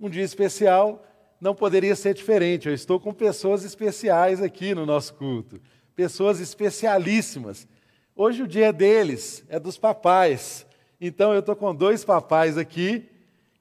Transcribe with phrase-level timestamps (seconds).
[0.00, 1.04] um dia especial,
[1.40, 2.68] não poderia ser diferente.
[2.68, 5.60] Eu estou com pessoas especiais aqui no nosso culto,
[5.94, 7.66] pessoas especialíssimas.
[8.14, 10.66] Hoje o dia é deles, é dos papais.
[11.00, 13.08] Então eu estou com dois papais aqui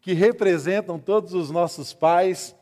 [0.02, 2.56] que representam todos os nossos pais,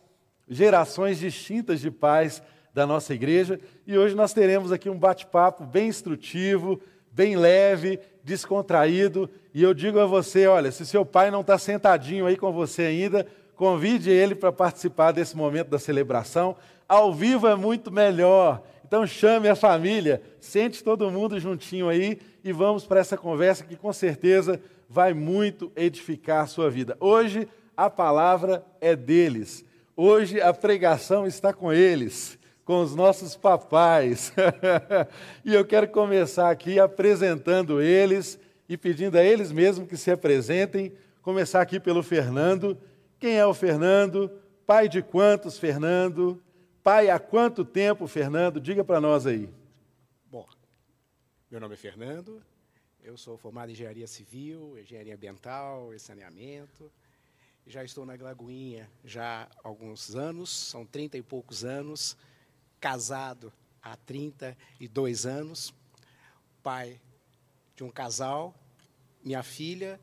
[0.48, 2.42] gerações distintas de pais
[2.74, 3.60] da nossa igreja.
[3.86, 6.82] E hoje nós teremos aqui um bate-papo bem instrutivo,
[7.12, 9.30] bem leve, descontraído.
[9.54, 12.84] E eu digo a você: olha, se seu pai não está sentadinho aí com você
[12.84, 16.56] ainda, convide ele para participar desse momento da celebração.
[16.88, 18.64] Ao vivo é muito melhor.
[18.86, 23.76] Então chame a família, sente todo mundo juntinho aí e vamos para essa conversa que
[23.76, 26.96] com certeza vai muito edificar a sua vida.
[27.00, 29.66] Hoje a palavra é deles.
[29.96, 34.32] Hoje a pregação está com eles, com os nossos papais.
[35.44, 40.92] e eu quero começar aqui apresentando eles e pedindo a eles mesmos que se apresentem.
[41.22, 42.78] Começar aqui pelo Fernando.
[43.24, 44.30] Quem é o Fernando?
[44.68, 46.44] Pai de quantos, Fernando?
[46.84, 48.60] Pai há quanto tempo, Fernando?
[48.60, 49.50] Diga para nós aí.
[50.30, 50.46] Bom,
[51.50, 52.44] meu nome é Fernando,
[53.02, 56.92] eu sou formado em engenharia civil, engenharia ambiental e saneamento.
[57.66, 62.18] Já estou na Lagoinha já há alguns anos, são 30 e poucos anos,
[62.78, 65.74] casado há 32 anos,
[66.62, 67.00] pai
[67.74, 68.54] de um casal,
[69.24, 69.98] minha filha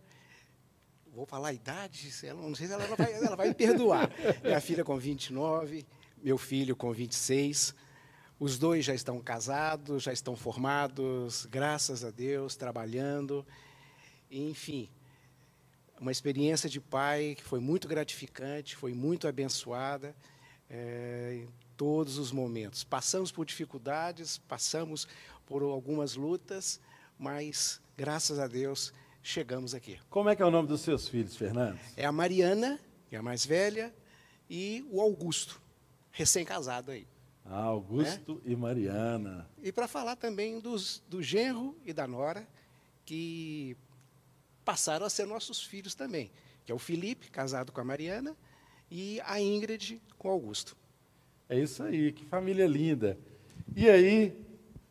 [1.14, 4.10] vou falar a idade, ela, não sei se ela vai, ela vai me perdoar.
[4.42, 5.86] Minha filha com 29,
[6.22, 7.74] meu filho com 26.
[8.38, 13.46] Os dois já estão casados, já estão formados, graças a Deus, trabalhando.
[14.30, 14.88] Enfim,
[16.00, 20.16] uma experiência de pai que foi muito gratificante, foi muito abençoada
[20.70, 22.84] é, em todos os momentos.
[22.84, 25.06] Passamos por dificuldades, passamos
[25.44, 26.80] por algumas lutas,
[27.18, 29.98] mas, graças a Deus, chegamos aqui.
[30.08, 31.78] Como é que é o nome dos seus filhos, Fernando?
[31.96, 33.92] É a Mariana, que é a mais velha,
[34.48, 35.60] e o Augusto,
[36.10, 37.06] recém-casado aí.
[37.44, 38.52] Ah, Augusto né?
[38.52, 39.48] e Mariana.
[39.62, 42.46] E para falar também dos, do genro e da nora,
[43.04, 43.76] que
[44.64, 46.30] passaram a ser nossos filhos também,
[46.64, 48.36] que é o Felipe, casado com a Mariana,
[48.90, 50.76] e a Ingrid com o Augusto.
[51.48, 53.18] É isso aí, que família linda.
[53.74, 54.44] E aí,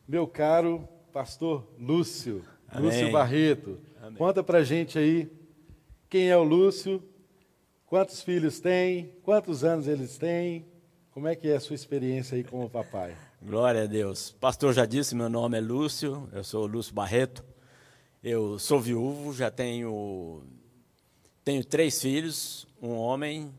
[0.06, 2.90] meu caro pastor Lúcio, Amém.
[2.90, 4.16] Lúcio Barreto, Amém.
[4.16, 5.30] Conta pra gente aí
[6.08, 7.02] quem é o Lúcio,
[7.86, 10.66] quantos filhos tem, quantos anos eles têm,
[11.12, 13.16] como é que é a sua experiência aí com o papai?
[13.42, 14.32] Glória a Deus.
[14.40, 17.44] Pastor já disse, meu nome é Lúcio, eu sou Lúcio Barreto.
[18.22, 20.42] Eu sou viúvo, já tenho
[21.42, 23.50] tenho três filhos, um homem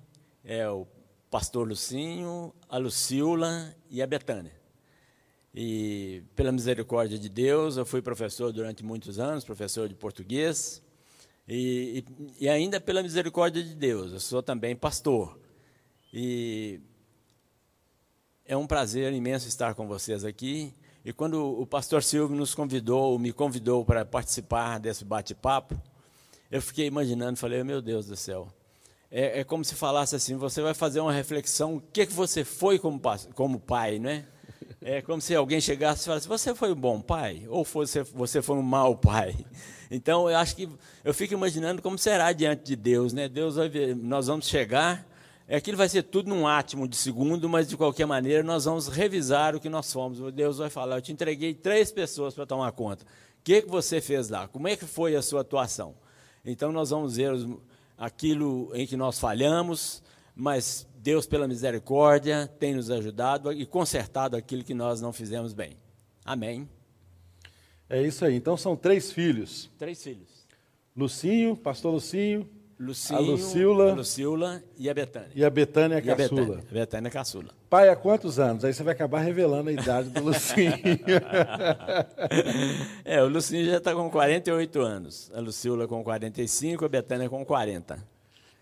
[0.43, 0.85] é o
[1.31, 4.60] pastor Lucinho, a Lucila e a Betânia.
[5.53, 10.81] E pela misericórdia de Deus, eu fui professor durante muitos anos, professor de português.
[11.47, 12.05] E,
[12.39, 15.37] e, e ainda pela misericórdia de Deus, eu sou também pastor.
[16.13, 16.79] E
[18.45, 20.73] é um prazer imenso estar com vocês aqui.
[21.03, 25.81] E quando o pastor Silvio nos convidou, me convidou para participar desse bate-papo,
[26.51, 28.47] eu fiquei imaginando, falei, meu Deus do céu.
[29.09, 32.45] É, é, como se falasse assim, você vai fazer uma reflexão, o que, que você
[32.45, 33.01] foi como,
[33.33, 34.25] como pai, não é?
[34.81, 37.45] É como se alguém chegasse e falasse: Você foi um bom pai?
[37.47, 39.35] Ou você, você foi um mau pai?
[39.91, 40.69] Então, eu acho que
[41.03, 43.11] eu fico imaginando como será diante de Deus.
[43.13, 43.27] Né?
[43.27, 43.55] Deus
[43.97, 45.05] nós vamos chegar,
[45.47, 48.87] é aquilo vai ser tudo num átimo de segundo, mas de qualquer maneira nós vamos
[48.87, 50.33] revisar o que nós fomos.
[50.33, 53.03] Deus vai falar: Eu te entreguei três pessoas para tomar conta.
[53.03, 54.47] O que, que você fez lá?
[54.47, 55.93] Como é que foi a sua atuação?
[56.45, 57.33] Então, nós vamos ver
[57.97, 60.01] aquilo em que nós falhamos,
[60.35, 65.71] mas Deus, pela misericórdia, tem nos ajudado e consertado aquilo que nós não fizemos bem.
[66.23, 66.69] Amém.
[67.89, 68.35] É isso aí.
[68.35, 69.69] Então são três filhos.
[69.79, 70.45] Três filhos.
[70.95, 72.47] Lucinho, pastor Lucinho,
[72.79, 75.29] Lucinho, a Lucila, a Lucila e a Betânia.
[75.33, 76.21] E a Betânia a caçula.
[76.21, 77.49] A Betânia, a Betânia caçula.
[77.69, 78.63] Pai, há quantos anos?
[78.63, 80.73] Aí você vai acabar revelando a idade do Lucinho.
[83.03, 85.31] é, o Lucinho já está com 48 anos.
[85.33, 88.10] A Lucila com 45, a Betânia com 40.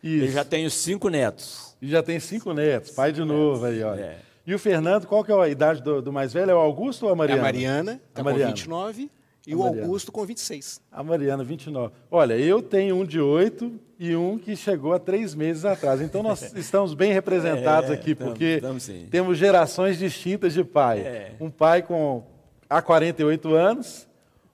[0.03, 0.25] Isso.
[0.25, 1.75] Eu já tenho cinco netos.
[1.81, 4.01] E já tem cinco netos, pai de novo aí, olha.
[4.01, 4.19] É.
[4.45, 6.51] E o Fernando, qual que é a idade do, do, mais velho?
[6.51, 7.39] É o Augusto ou a Mariana?
[7.39, 8.51] É a Mariana, tá a Mariana.
[8.51, 9.11] com 29
[9.45, 9.63] e a o.
[9.63, 10.81] Augusto com 26.
[10.91, 11.93] A Mariana, 29.
[12.09, 16.01] Olha, eu tenho um de 8 e um que chegou há três meses atrás.
[16.01, 21.01] Então nós estamos bem representados é, aqui, porque tamo, tamo temos gerações distintas de pai.
[21.01, 21.31] É.
[21.39, 22.23] Um pai com
[22.69, 24.07] há 48 anos,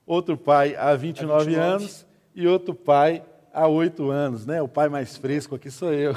[0.05, 1.55] outro pai há 29, há 29.
[1.55, 2.05] anos
[2.35, 3.23] e outro pai
[3.55, 4.61] há oito anos, né?
[4.61, 6.13] O pai mais fresco aqui sou eu.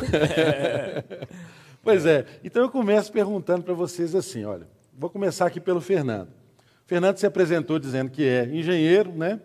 [1.82, 2.26] pois é.
[2.42, 6.28] Então eu começo perguntando para vocês assim, olha, vou começar aqui pelo Fernando.
[6.28, 9.40] O Fernando se apresentou dizendo que é engenheiro, né?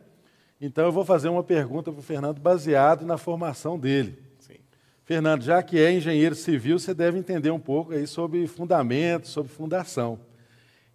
[0.59, 4.17] Então eu vou fazer uma pergunta para o Fernando baseado na formação dele.
[4.39, 4.57] Sim.
[5.05, 9.51] Fernando, já que é engenheiro civil, você deve entender um pouco aí sobre fundamentos, sobre
[9.51, 10.19] fundação.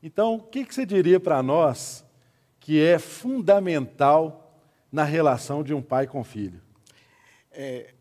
[0.03, 2.05] Então, o que, que você diria para nós
[2.59, 6.61] que é fundamental na relação de um pai com filho?
[7.51, 7.95] É,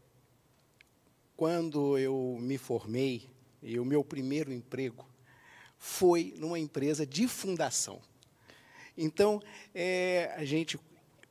[1.36, 3.30] quando eu me formei,
[3.62, 5.08] e o meu primeiro emprego
[5.78, 8.02] foi numa empresa de fundação.
[8.98, 9.42] Então,
[9.74, 10.80] é, a gente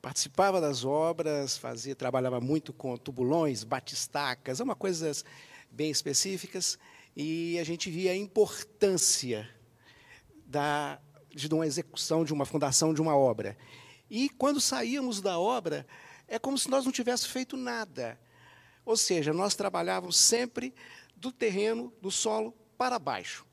[0.01, 5.25] participava das obras, fazia, trabalhava muito com tubulões, batistacas, uma coisas
[5.71, 6.79] bem específicas,
[7.17, 9.49] e a gente via a importância
[10.47, 11.01] da,
[11.35, 13.57] de uma execução, de uma fundação de uma obra.
[14.09, 15.85] E quando saíamos da obra,
[16.29, 18.19] é como se nós não tivéssemos feito nada.
[18.85, 20.75] Ou seja, nós trabalhávamos sempre
[21.17, 23.45] do terreno, do solo para baixo.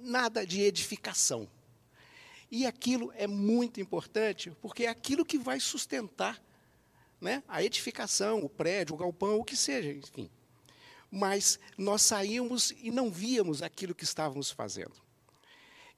[0.00, 1.48] Nada de edificação.
[2.50, 6.42] E aquilo é muito importante, porque é aquilo que vai sustentar
[7.20, 10.28] né, a edificação, o prédio, o galpão, o que seja, enfim.
[11.10, 14.94] Mas nós saímos e não víamos aquilo que estávamos fazendo.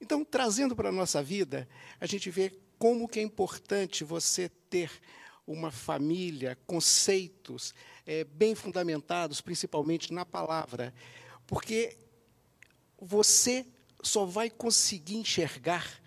[0.01, 1.67] Então, trazendo para a nossa vida,
[1.99, 4.91] a gente vê como que é importante você ter
[5.45, 7.73] uma família, conceitos
[8.05, 10.93] é, bem fundamentados, principalmente na palavra,
[11.45, 11.97] porque
[12.99, 13.65] você
[14.01, 16.01] só vai conseguir enxergar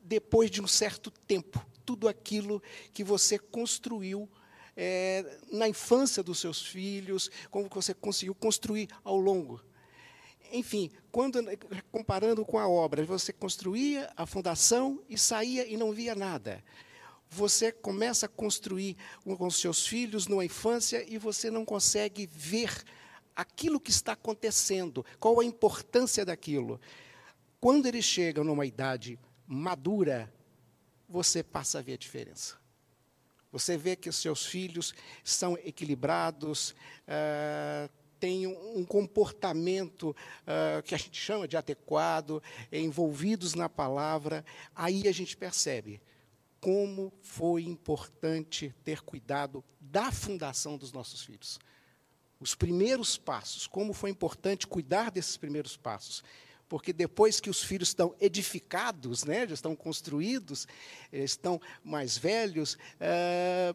[0.00, 2.62] depois de um certo tempo, tudo aquilo
[2.92, 4.28] que você construiu
[4.76, 9.62] é, na infância dos seus filhos, como você conseguiu construir ao longo.
[10.52, 11.38] Enfim, quando
[11.92, 16.62] comparando com a obra, você construía a fundação e saía e não via nada.
[17.32, 22.82] Você começa a construir com os seus filhos numa infância e você não consegue ver
[23.36, 26.80] aquilo que está acontecendo, qual a importância daquilo.
[27.60, 29.16] Quando eles chegam numa idade
[29.46, 30.32] madura,
[31.08, 32.58] você passa a ver a diferença.
[33.52, 34.92] Você vê que os seus filhos
[35.22, 36.74] são equilibrados,
[37.06, 42.42] uh, têm um comportamento uh, que a gente chama de adequado,
[42.72, 44.44] envolvidos na palavra.
[44.74, 46.00] Aí a gente percebe
[46.60, 51.58] como foi importante ter cuidado da fundação dos nossos filhos.
[52.38, 56.22] Os primeiros passos, como foi importante cuidar desses primeiros passos
[56.70, 60.68] porque depois que os filhos estão edificados, né, já estão construídos,
[61.12, 63.74] estão mais velhos, é,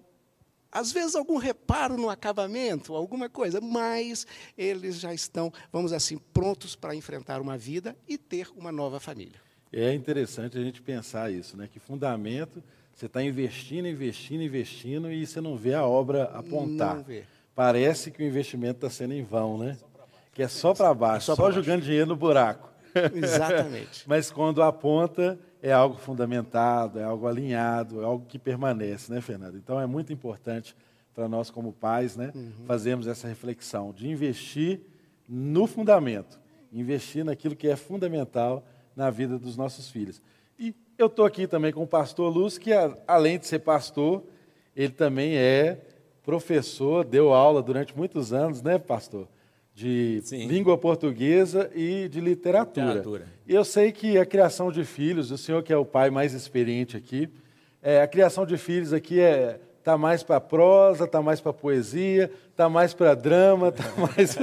[0.72, 4.26] às vezes algum reparo no acabamento, alguma coisa, mas
[4.58, 9.45] eles já estão, vamos assim, prontos para enfrentar uma vida e ter uma nova família.
[9.72, 11.68] É interessante a gente pensar isso, né?
[11.72, 12.64] Que fundamento
[12.96, 16.96] você está investindo, investindo, investindo e você não vê a obra apontar.
[16.96, 17.24] Não vê.
[17.54, 19.78] Parece que o investimento está sendo em vão, né?
[20.34, 22.70] Que é só para baixo, é só, só jogando dinheiro no buraco.
[23.14, 24.04] Exatamente.
[24.08, 29.58] Mas quando aponta, é algo fundamentado, é algo alinhado, é algo que permanece, né, Fernando?
[29.58, 30.74] Então é muito importante
[31.14, 32.52] para nós, como pais, né, uhum.
[32.66, 34.82] fazermos essa reflexão de investir
[35.28, 36.40] no fundamento,
[36.72, 38.66] investir naquilo que é fundamental
[38.96, 40.22] na vida dos nossos filhos.
[40.58, 42.72] E eu estou aqui também com o pastor Lúcio, que
[43.08, 44.24] além de ser pastor,
[44.76, 45.80] ele também é
[46.24, 49.28] professor, deu aula durante muitos anos, né, pastor?
[49.76, 50.48] de Sim.
[50.48, 52.86] língua portuguesa e de literatura.
[52.86, 53.28] literatura.
[53.46, 56.34] E eu sei que a criação de filhos, o senhor que é o pai mais
[56.34, 57.30] experiente aqui,
[57.84, 62.32] é, a criação de filhos aqui é tá mais para prosa, tá mais para poesia,
[62.56, 64.36] tá mais para drama, tá mais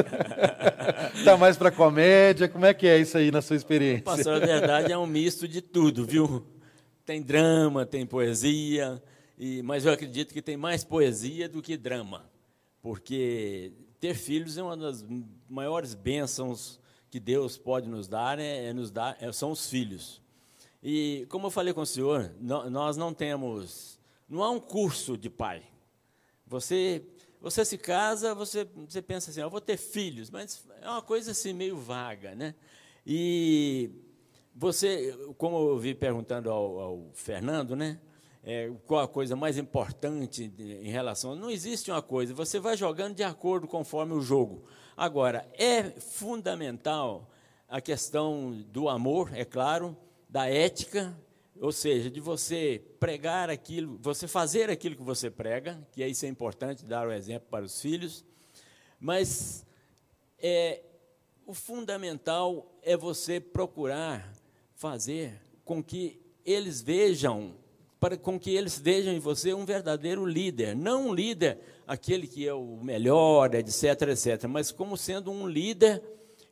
[1.24, 2.49] tá mais para comédia.
[2.49, 4.04] Como é que é isso aí na sua experiência?
[4.04, 6.46] Pastor, na verdade é um misto de tudo, viu?
[7.04, 9.02] Tem drama, tem poesia,
[9.37, 12.25] e, mas eu acredito que tem mais poesia do que drama,
[12.80, 15.04] porque ter filhos é uma das
[15.50, 16.78] maiores bênçãos
[17.11, 20.22] que Deus pode nos dar, é, é nos dar é, são os filhos.
[20.80, 23.99] E como eu falei com o senhor, nós não temos,
[24.32, 25.62] não há um curso de pai.
[26.46, 27.04] Você,
[27.40, 31.30] você se casa, você, você pensa assim, eu vou ter filhos, mas é uma coisa
[31.30, 32.54] assim meio vaga, né?
[33.06, 33.90] E
[34.54, 38.00] você, como eu vi perguntando ao, ao Fernando, né?
[38.42, 41.36] é, qual a coisa mais importante em relação.
[41.36, 44.64] Não existe uma coisa, você vai jogando de acordo conforme o jogo.
[44.96, 47.30] Agora, é fundamental
[47.68, 49.96] a questão do amor, é claro,
[50.28, 51.16] da ética,
[51.61, 56.28] ou seja, de você pregar aquilo, você fazer aquilo que você prega, que isso é
[56.28, 58.25] importante, dar o exemplo para os filhos,
[58.99, 59.66] mas
[60.38, 60.82] é,
[61.47, 64.32] o fundamental é você procurar
[64.75, 67.54] fazer com que eles vejam
[68.00, 72.47] para com que eles vejam em você um verdadeiro líder, não um líder aquele que
[72.47, 76.02] é o melhor, etc, etc, mas como sendo um líder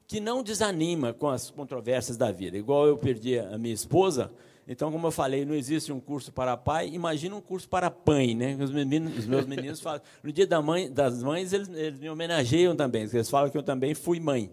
[0.06, 2.56] que não desanima com as controvérsias da vida.
[2.56, 4.32] Igual eu perdi a minha esposa,
[4.66, 8.34] Então, como eu falei, não existe um curso para pai, imagina um curso para pai,
[8.34, 8.56] né?
[8.60, 12.08] Os, meninos, os meus meninos falam, no dia da mãe, das mães, eles, eles me
[12.08, 14.48] homenageiam também, eles falam que eu também fui mãe.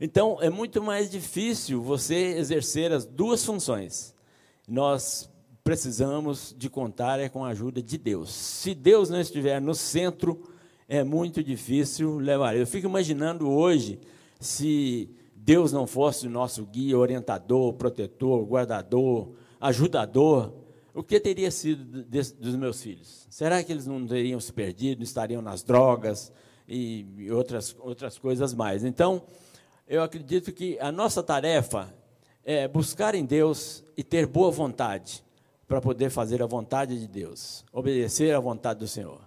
[0.00, 4.14] Então, é muito mais difícil você exercer as duas funções.
[4.66, 5.30] Nós
[5.62, 8.30] precisamos de contar é com a ajuda de Deus.
[8.30, 10.42] Se Deus não estiver no centro,
[10.88, 12.56] é muito difícil levar.
[12.56, 13.98] Eu fico imaginando hoje
[14.38, 15.08] se
[15.44, 20.54] Deus não fosse o nosso guia, orientador, protetor, guardador, ajudador,
[20.94, 23.26] o que teria sido de, dos meus filhos?
[23.28, 26.32] Será que eles não teriam se perdido, estariam nas drogas
[26.66, 28.84] e outras, outras coisas mais?
[28.84, 29.22] Então,
[29.86, 31.94] eu acredito que a nossa tarefa
[32.42, 35.22] é buscar em Deus e ter boa vontade
[35.68, 39.20] para poder fazer a vontade de Deus, obedecer à vontade do Senhor.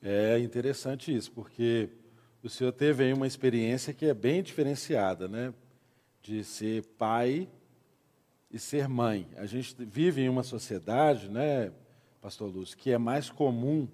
[0.00, 1.90] É interessante isso, porque
[2.46, 5.52] o senhor teve aí uma experiência que é bem diferenciada, né?
[6.22, 7.48] De ser pai
[8.50, 9.28] e ser mãe.
[9.36, 11.72] A gente vive em uma sociedade, né,
[12.20, 13.88] Pastor Lúcio, que é mais comum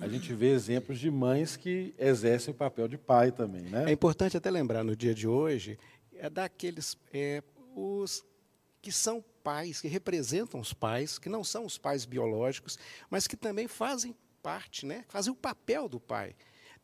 [0.00, 3.84] a gente ver exemplos de mães que exercem o papel de pai também, né?
[3.88, 5.78] É importante até lembrar no dia de hoje
[6.18, 7.42] é daqueles é,
[7.74, 8.24] os
[8.80, 12.78] que são pais, que representam os pais, que não são os pais biológicos,
[13.10, 15.04] mas que também fazem parte, né?
[15.08, 16.36] Fazem o papel do pai.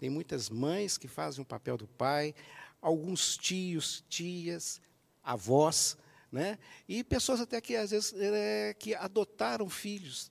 [0.02, 2.34] Tem muitas mães que fazem o papel do pai,
[2.80, 4.80] alguns tios, tias,
[5.22, 5.96] avós,
[6.32, 6.58] né?
[6.88, 10.28] E pessoas até que às vezes é, que adotaram filhos,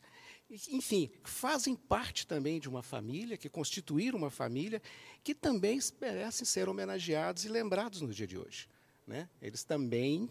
[0.50, 4.82] enfim, fazem parte também de uma família, que constituíram uma família,
[5.24, 8.68] que também merecem ser homenageados e lembrados no dia de hoje.
[9.08, 9.30] Né?
[9.42, 10.30] Eles também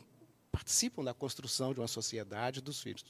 [0.52, 3.06] participam da construção de uma sociedade dos filhos.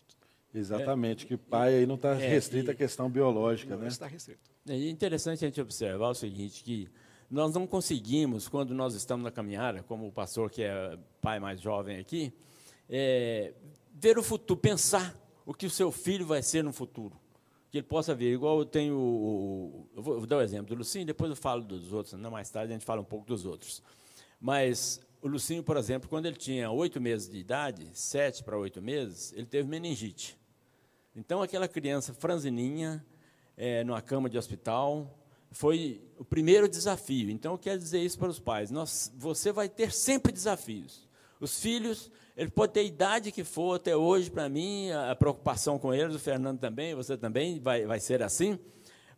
[0.53, 3.89] Exatamente, é, que pai aí não está é, restrito à questão biológica, não né?
[3.89, 4.51] está restrito.
[4.69, 6.89] É interessante a gente observar o seguinte, que
[7.31, 11.61] nós não conseguimos, quando nós estamos na caminhada, como o pastor que é pai mais
[11.61, 12.33] jovem aqui,
[12.89, 13.55] é,
[13.95, 15.17] ver o futuro, pensar
[15.47, 17.17] o que o seu filho vai ser no futuro.
[17.71, 18.97] Que ele possa ver, igual eu tenho.
[18.97, 21.93] O, eu vou, eu vou dar o um exemplo do Lucinho, depois eu falo dos
[21.93, 23.81] outros, não mais tarde a gente fala um pouco dos outros.
[24.41, 28.83] Mas o Lucinho, por exemplo, quando ele tinha oito meses de idade, sete para oito
[28.83, 30.40] meses, ele teve meningite.
[31.21, 33.05] Então, aquela criança franzininha,
[33.55, 35.19] é, numa cama de hospital,
[35.51, 37.29] foi o primeiro desafio.
[37.29, 41.07] Então, eu quero dizer isso para os pais: nós, você vai ter sempre desafios.
[41.39, 45.79] Os filhos, ele pode ter a idade que for até hoje, para mim, a preocupação
[45.79, 48.59] com eles, o Fernando também, você também vai, vai ser assim.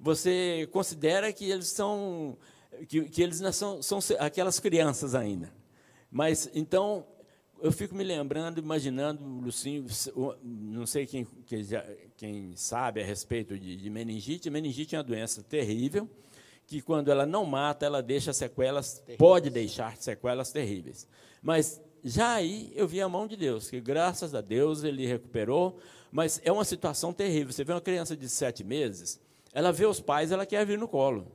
[0.00, 2.36] Você considera que eles são,
[2.88, 5.52] que, que eles não são, são aquelas crianças ainda.
[6.10, 7.06] Mas, então,
[7.62, 9.86] eu fico me lembrando, imaginando, Lucinho,
[10.42, 11.24] não sei quem,
[12.16, 14.50] quem sabe a respeito de, de meningite.
[14.50, 16.10] Meningite é uma doença terrível,
[16.66, 19.18] que quando ela não mata, ela deixa sequelas, terríveis.
[19.18, 21.06] pode deixar sequelas terríveis.
[21.40, 25.78] Mas já aí eu vi a mão de Deus, que graças a Deus ele recuperou,
[26.10, 27.52] mas é uma situação terrível.
[27.52, 29.20] Você vê uma criança de sete meses,
[29.52, 31.30] ela vê os pais, ela quer vir no colo.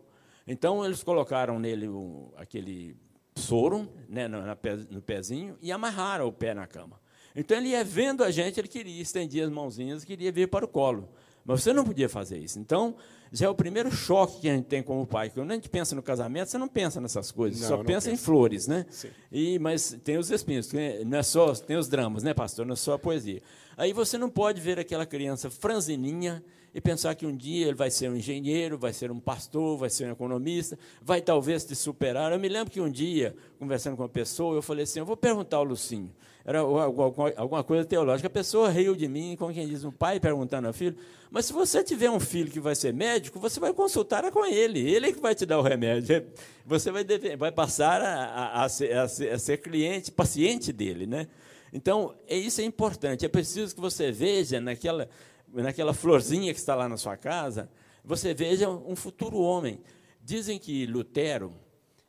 [0.45, 2.97] Então eles colocaram nele um, aquele
[3.37, 6.99] soro né, no, pezinho e amarraram o pé na cama.
[7.35, 10.67] Então ele ia vendo a gente, ele queria, estendia as mãozinhas, queria vir para o
[10.67, 11.07] colo.
[11.45, 12.59] Mas você não podia fazer isso.
[12.59, 12.95] Então,
[13.31, 15.29] já é o primeiro choque que a gente tem como pai.
[15.29, 18.17] Quando a gente pensa no casamento, você não pensa nessas coisas, não, só pensa em
[18.17, 18.85] flores, né?
[19.31, 20.69] E, mas tem os espinhos,
[21.05, 22.65] não é só, tem os dramas, né, pastor?
[22.65, 23.41] Não é só a poesia.
[23.77, 26.43] Aí você não pode ver aquela criança franzininha
[26.77, 29.89] e pensar que um dia ele vai ser um engenheiro, vai ser um pastor, vai
[29.89, 32.31] ser um economista, vai talvez te superar.
[32.31, 35.17] Eu me lembro que um dia, conversando com uma pessoa, eu falei assim: eu vou
[35.17, 36.13] perguntar ao Lucinho.
[36.45, 38.27] Era alguma coisa teológica.
[38.27, 40.95] A pessoa riu de mim, como quem diz, um pai perguntando ao filho:
[41.31, 44.79] Mas se você tiver um filho que vai ser médico, você vai consultar com ele,
[44.79, 46.27] ele é que vai te dar o remédio.
[46.63, 47.05] Você vai,
[47.37, 51.07] vai passar a, a, a, ser, a, ser, cliente, paciente dele.
[51.07, 51.25] Né?
[51.71, 53.25] Então, isso é importante.
[53.25, 55.07] É preciso que você veja naquela
[55.53, 57.69] naquela florzinha que está lá na sua casa,
[58.03, 59.81] você veja um futuro homem.
[60.21, 61.53] Dizem que Lutero,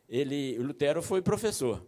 [0.08, 1.84] ele, Lutero foi professor.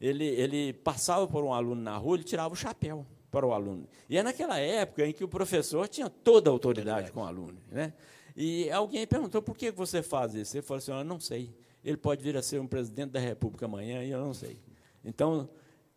[0.00, 3.86] Ele, ele passava por um aluno na rua, ele tirava o chapéu para o aluno.
[4.08, 7.58] E é naquela época em que o professor tinha toda a autoridade com o aluno.
[7.70, 7.92] Né?
[8.36, 10.56] E alguém perguntou, por que você faz isso?
[10.56, 11.54] Ele falou assim, eu não sei.
[11.84, 14.60] Ele pode vir a ser um presidente da República amanhã e eu não sei.
[15.04, 15.48] Então,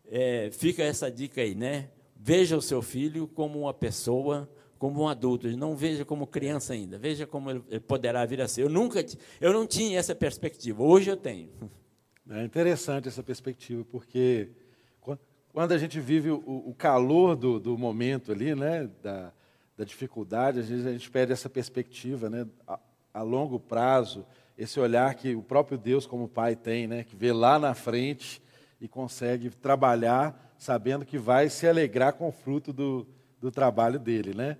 [0.05, 1.89] é, fica essa dica aí, né?
[2.15, 4.49] Veja o seu filho como uma pessoa
[4.83, 8.63] como um adulto, não veja como criança ainda, veja como ele poderá vir a ser.
[8.63, 8.99] Eu nunca,
[9.39, 11.49] eu não tinha essa perspectiva, hoje eu tenho.
[12.29, 14.49] É interessante essa perspectiva, porque
[15.53, 19.31] quando a gente vive o, calor do, do, momento ali, né, da,
[19.77, 22.77] da, dificuldade, às vezes a gente perde essa perspectiva, né, a,
[23.13, 24.25] a, longo prazo,
[24.57, 28.41] esse olhar que o próprio Deus como Pai tem, né, que vê lá na frente
[28.81, 33.07] e consegue trabalhar sabendo que vai se alegrar com o fruto do,
[33.39, 34.57] do trabalho dele, né?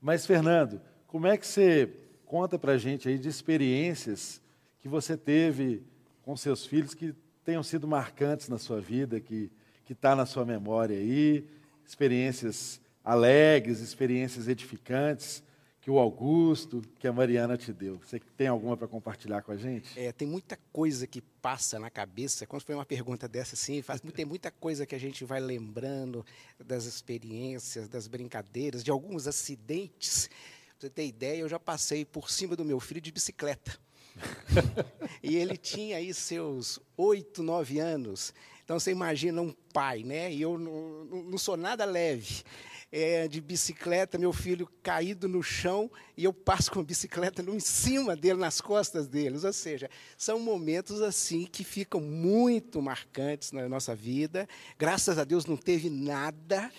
[0.00, 1.90] Mas, Fernando, como é que você
[2.24, 4.40] conta para a gente aí de experiências
[4.80, 5.82] que você teve
[6.22, 9.50] com seus filhos que tenham sido marcantes na sua vida, que
[9.86, 11.46] que está na sua memória aí,
[11.86, 15.44] experiências alegres, experiências edificantes
[15.86, 17.96] que o Augusto, que a Mariana te deu.
[17.98, 19.88] Você tem alguma para compartilhar com a gente?
[19.96, 22.44] É, tem muita coisa que passa na cabeça.
[22.44, 26.26] Quando foi uma pergunta dessa assim, faz, tem muita coisa que a gente vai lembrando
[26.58, 30.26] das experiências, das brincadeiras, de alguns acidentes.
[30.26, 33.78] Pra você ter ideia, eu já passei por cima do meu filho de bicicleta.
[35.22, 38.34] e ele tinha aí seus oito, nove anos.
[38.64, 40.32] Então você imagina um pai, né?
[40.32, 42.42] E eu não, não sou nada leve
[42.90, 47.60] é, de bicicleta, meu filho caído no chão e eu passo com a bicicleta em
[47.60, 49.44] cima dele, nas costas deles.
[49.44, 54.48] Ou seja, são momentos assim que ficam muito marcantes na nossa vida.
[54.78, 56.70] Graças a Deus não teve nada,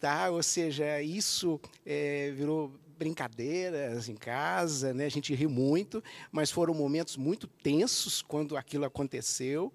[0.00, 0.30] tá?
[0.30, 5.06] Ou seja, isso é, virou brincadeiras em casa, né?
[5.06, 9.72] A gente riu muito, mas foram momentos muito tensos quando aquilo aconteceu.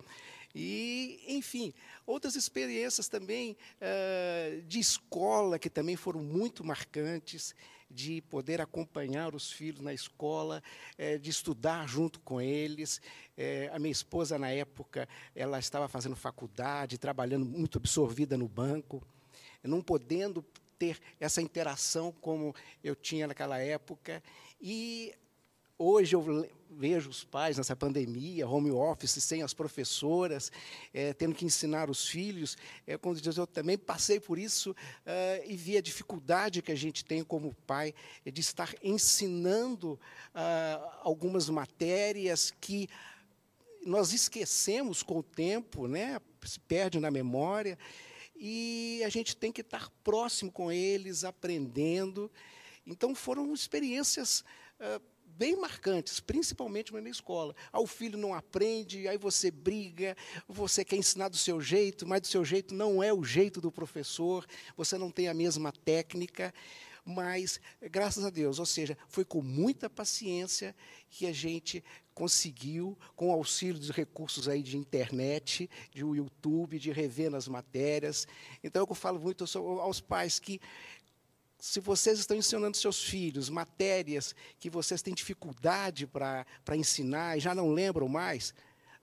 [0.54, 1.74] E, enfim,
[2.06, 7.56] outras experiências também uh, de escola que também foram muito marcantes,
[7.90, 10.62] de poder acompanhar os filhos na escola,
[10.98, 13.00] eh, de estudar junto com eles.
[13.38, 19.02] Eh, a minha esposa, na época, ela estava fazendo faculdade, trabalhando muito absorvida no banco,
[19.64, 20.44] não podendo
[20.78, 24.22] ter essa interação como eu tinha naquela época.
[24.60, 25.14] E
[25.78, 30.52] hoje eu vejo os pais nessa pandemia, home office, sem as professoras,
[30.94, 32.58] é, tendo que ensinar os filhos.
[32.86, 36.76] É, quando diz, eu também passei por isso é, e vi a dificuldade que a
[36.76, 37.94] gente tem como pai
[38.26, 40.00] de estar ensinando
[40.34, 42.90] ah, algumas matérias que
[43.86, 46.20] nós esquecemos com o tempo, né?
[46.44, 47.78] se perde na memória,
[48.36, 52.32] e a gente tem que estar próximo com eles, aprendendo.
[52.86, 54.44] Então, foram experiências
[54.80, 55.02] uh,
[55.38, 57.56] bem marcantes, principalmente na escola.
[57.72, 60.16] Ah, o filho não aprende, aí você briga,
[60.48, 63.72] você quer ensinar do seu jeito, mas do seu jeito não é o jeito do
[63.72, 66.54] professor, você não tem a mesma técnica.
[67.08, 67.60] Mas,
[67.92, 70.76] graças a Deus, ou seja, foi com muita paciência
[71.08, 71.84] que a gente
[72.16, 78.28] conseguiu, com auxílio dos recursos aí de internet, de YouTube, de rever nas matérias.
[78.64, 79.46] Então, eu falo muito
[79.82, 80.60] aos pais que
[81.66, 87.56] se vocês estão ensinando seus filhos matérias que vocês têm dificuldade para ensinar e já
[87.56, 88.54] não lembram mais,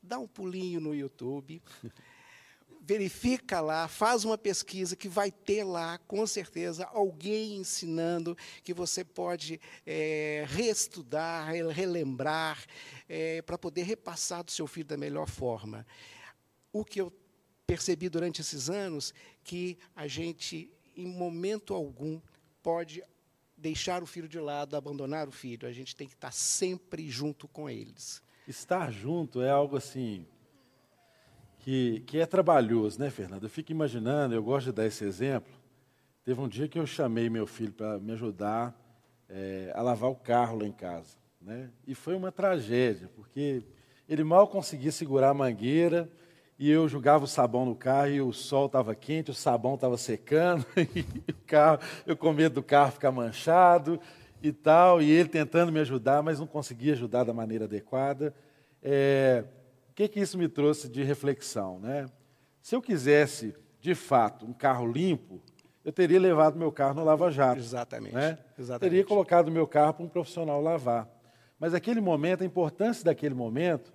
[0.00, 1.60] dá um pulinho no YouTube,
[2.80, 9.04] verifica lá, faz uma pesquisa que vai ter lá, com certeza, alguém ensinando que você
[9.04, 12.64] pode é, reestudar, relembrar,
[13.08, 15.84] é, para poder repassar do seu filho da melhor forma.
[16.72, 17.12] O que eu
[17.66, 22.20] percebi durante esses anos, que a gente, em momento algum,
[22.62, 23.02] pode
[23.56, 25.68] deixar o filho de lado, abandonar o filho.
[25.68, 28.22] A gente tem que estar sempre junto com eles.
[28.46, 30.26] Estar junto é algo assim
[31.62, 33.44] que, que é trabalhoso, né, Fernando?
[33.44, 35.52] Eu fico imaginando, eu gosto de dar esse exemplo.
[36.24, 38.76] Teve um dia que eu chamei meu filho para me ajudar
[39.28, 41.16] é, a lavar o carro lá em casa.
[41.40, 41.70] Né?
[41.86, 43.62] E foi uma tragédia, porque
[44.08, 46.10] ele mal conseguia segurar a mangueira,
[46.58, 49.96] e eu jogava o sabão no carro e o sol estava quente, o sabão estava
[49.96, 53.98] secando, e o carro, eu com medo do carro ficar manchado
[54.42, 58.34] e tal, e ele tentando me ajudar, mas não conseguia ajudar da maneira adequada.
[58.82, 59.44] É,
[59.90, 61.78] o que, que isso me trouxe de reflexão?
[61.78, 62.06] Né?
[62.60, 65.40] Se eu quisesse, de fato, um carro limpo,
[65.84, 67.58] eu teria levado meu carro no Lava Jato.
[67.58, 68.14] Exatamente.
[68.14, 68.38] Né?
[68.58, 68.90] Exatamente.
[68.90, 71.08] Teria colocado meu carro para um profissional lavar.
[71.58, 73.92] Mas aquele momento, a importância daquele momento,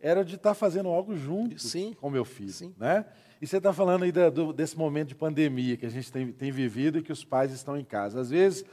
[0.00, 1.94] era de estar tá fazendo algo junto Sim.
[1.94, 2.52] com meu filho.
[2.52, 2.74] Sim.
[2.78, 3.04] Né?
[3.40, 6.32] E você está falando aí da, do, desse momento de pandemia que a gente tem,
[6.32, 8.20] tem vivido e que os pais estão em casa.
[8.20, 8.64] Às vezes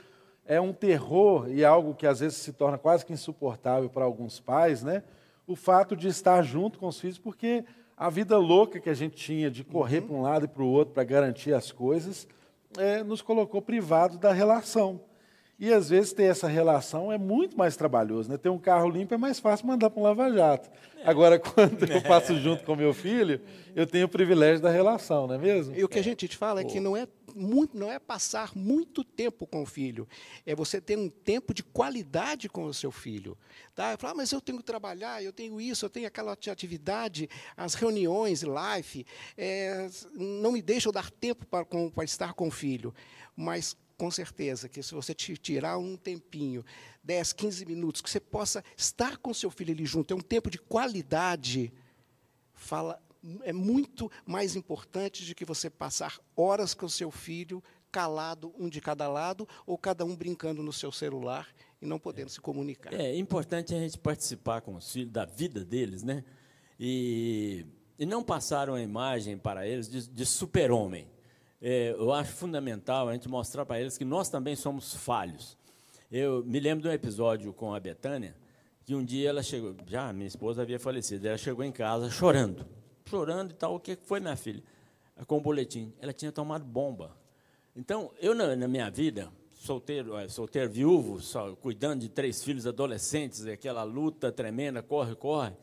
[0.45, 4.39] é um terror e algo que às vezes se torna quase que insuportável para alguns
[4.39, 5.03] pais, né?
[5.47, 7.65] o fato de estar junto com os filhos, porque
[7.97, 10.07] a vida louca que a gente tinha de correr uhum.
[10.07, 12.27] para um lado e para o outro para garantir as coisas,
[12.77, 15.01] é, nos colocou privados da relação.
[15.59, 18.29] E às vezes ter essa relação é muito mais trabalhoso.
[18.29, 18.37] Né?
[18.37, 20.69] Ter um carro limpo é mais fácil mandar para um lava-jato.
[20.97, 21.09] É.
[21.09, 23.39] Agora, quando eu faço junto com meu filho,
[23.75, 25.75] eu tenho o privilégio da relação, não é mesmo?
[25.75, 28.51] E o que a gente te fala é que não é, muito, não é passar
[28.55, 30.07] muito tempo com o filho,
[30.45, 33.37] é você ter um tempo de qualidade com o seu filho.
[33.75, 33.95] Tá?
[33.97, 37.73] Falo, ah, mas eu tenho que trabalhar, eu tenho isso, eu tenho aquela atividade, as
[37.73, 39.05] reuniões, live,
[39.37, 42.93] é, não me deixam dar tempo para, com, para estar com o filho.
[43.35, 46.65] Mas com certeza que se você te tirar um tempinho,
[47.05, 50.49] 10, 15 minutos, que você possa estar com seu filho ali junto, é um tempo
[50.49, 51.71] de qualidade,
[52.53, 53.01] fala,
[53.43, 58.81] é muito mais importante do que você passar horas com seu filho calado, um de
[58.81, 61.47] cada lado, ou cada um brincando no seu celular
[61.81, 62.31] e não podendo é.
[62.31, 62.93] se comunicar.
[62.93, 66.25] É importante a gente participar com os filhos da vida deles, né?
[66.77, 67.65] E,
[67.97, 71.07] e não passar uma imagem para eles de, de super-homem.
[71.65, 75.57] É, eu acho fundamental a gente mostrar para eles que nós também somos falhos.
[76.11, 78.35] Eu me lembro de um episódio com a Betânia,
[78.83, 82.65] que um dia ela chegou, já minha esposa havia falecido, ela chegou em casa chorando,
[83.09, 83.75] chorando e tal.
[83.75, 84.61] O que foi, minha filha?
[85.25, 85.93] Com o boletim.
[86.01, 87.15] Ela tinha tomado bomba.
[87.73, 92.67] Então, eu, na, na minha vida, solteiro, é, solteiro viúvo, só, cuidando de três filhos
[92.67, 95.53] adolescentes, aquela luta tremenda, corre, corre.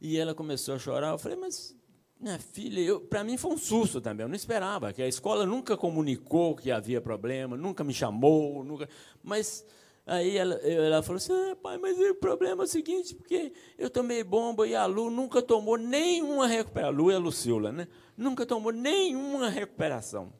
[0.00, 1.10] E ela começou a chorar.
[1.10, 1.76] Eu falei, mas
[2.18, 4.24] minha filha, para mim foi um susto também.
[4.24, 8.88] Eu não esperava, que a escola nunca comunicou que havia problema, nunca me chamou, nunca.
[9.22, 9.66] Mas
[10.06, 13.90] aí ela, ela falou assim: ah, pai, mas o problema é o seguinte, porque eu
[13.90, 16.88] tomei bomba e a Lu nunca tomou nenhuma recuperação.
[16.88, 17.86] A Lu é a Lucila, né?
[18.16, 20.32] Nunca tomou nenhuma recuperação.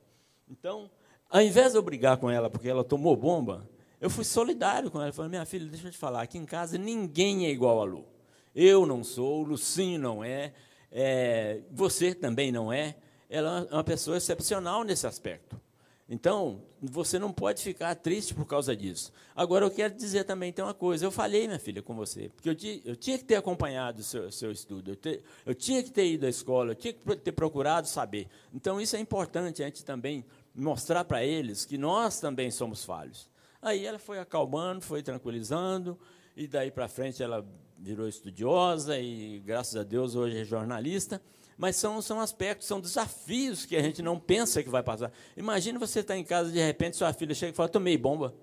[0.49, 0.91] Então,
[1.29, 3.69] ao invés de eu brigar com ela porque ela tomou bomba,
[4.01, 5.11] eu fui solidário com ela.
[5.11, 7.85] Eu falei: minha filha, deixa eu te falar, aqui em casa ninguém é igual a
[7.85, 8.07] Lu.
[8.55, 10.55] Eu não sou, o Lucinho não é
[10.99, 12.97] é, você também não é,
[13.29, 15.61] ela é uma pessoa excepcional nesse aspecto.
[16.09, 19.13] Então, você não pode ficar triste por causa disso.
[19.35, 21.05] Agora, eu quero dizer também tem uma coisa.
[21.05, 22.57] Eu falei, minha filha, com você, porque eu,
[22.87, 26.07] eu tinha que ter acompanhado o seu, seu estudo, eu, te, eu, tinha que ter
[26.07, 28.27] ido à escola, eu tinha que ter procurado saber.
[28.55, 33.29] Então, isso é importante a gente também mostrar para eles que nós também somos falhos.
[33.61, 35.99] Aí ela foi acalmando, foi tranquilizando,
[36.35, 37.45] e daí para frente ela
[37.79, 41.21] virou estudiosa e, graças a Deus, hoje é jornalista.
[41.57, 45.11] Mas são, são aspectos, são desafios que a gente não pensa que vai passar.
[45.37, 48.35] Imagina você estar em casa de repente sua filha chega e fala: tomei bomba.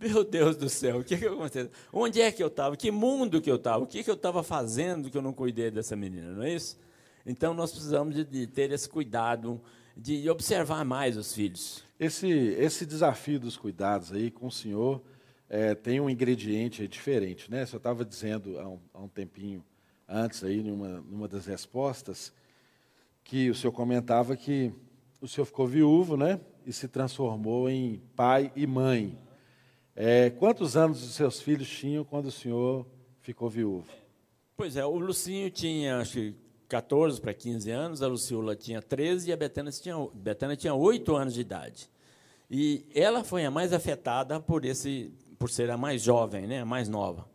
[0.00, 1.70] Meu Deus do céu, o que, que aconteceu?
[1.92, 2.76] Onde é que eu estava?
[2.76, 3.82] Que mundo que eu estava?
[3.82, 6.32] O que, que eu estava fazendo que eu não cuidei dessa menina?
[6.32, 6.78] Não é isso?
[7.26, 9.60] Então nós precisamos de, de ter esse cuidado,
[9.96, 11.84] de observar mais os filhos.
[11.98, 15.02] Esse, esse desafio dos cuidados aí com o senhor
[15.48, 17.50] é, tem um ingrediente diferente.
[17.50, 17.64] Né?
[17.64, 19.64] Você estava dizendo há um, há um, tempinho
[20.06, 22.32] antes, aí, numa, numa das respostas,
[23.24, 24.72] que o senhor comentava que
[25.20, 26.40] o senhor ficou viúvo né?
[26.64, 29.18] e se transformou em pai e mãe.
[29.96, 32.86] É, quantos anos os seus filhos tinham quando o senhor
[33.20, 33.88] ficou viúvo?
[34.56, 36.34] Pois é, o Lucinho tinha, acho que
[36.68, 41.16] 14 para 15 anos, a Luciola tinha 13 e a Betânia tinha, Betânia tinha 8
[41.16, 41.90] anos de idade.
[42.50, 46.64] E ela foi a mais afetada por esse por ser a mais jovem, né, a
[46.64, 47.26] mais nova.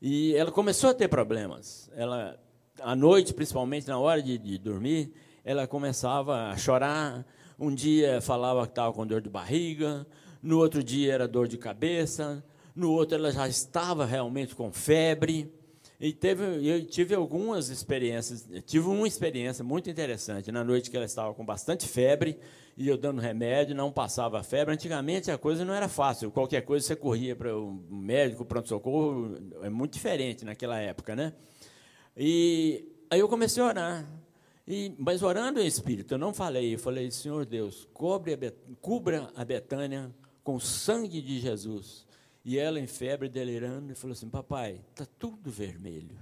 [0.00, 1.90] E ela começou a ter problemas.
[1.94, 2.38] Ela,
[2.80, 5.12] à noite, principalmente na hora de, de dormir,
[5.44, 7.24] ela começava a chorar.
[7.58, 10.06] Um dia falava que estava com dor de barriga,
[10.42, 15.50] no outro dia era dor de cabeça, no outro ela já estava realmente com febre.
[15.98, 20.52] E teve, eu tive algumas experiências, tive uma experiência muito interessante.
[20.52, 22.38] Na noite que ela estava com bastante febre,
[22.76, 24.74] e eu dando remédio, não passava febre.
[24.74, 29.70] Antigamente a coisa não era fácil, qualquer coisa você corria para o médico, pronto-socorro, é
[29.70, 31.32] muito diferente naquela época, né?
[32.14, 34.06] E aí eu comecei a orar.
[34.68, 38.56] E, mas orando em espírito, eu não falei, eu falei, Senhor Deus, cobre a Bet,
[38.80, 42.05] cubra a Betânia com o sangue de Jesus.
[42.48, 46.16] E ela em febre, delirando, falou assim: Papai, está tudo vermelho.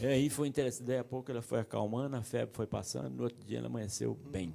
[0.00, 0.86] E aí foi interessante.
[0.86, 4.14] Daí a pouco ela foi acalmando, a febre foi passando, no outro dia ela amanheceu
[4.14, 4.54] bem.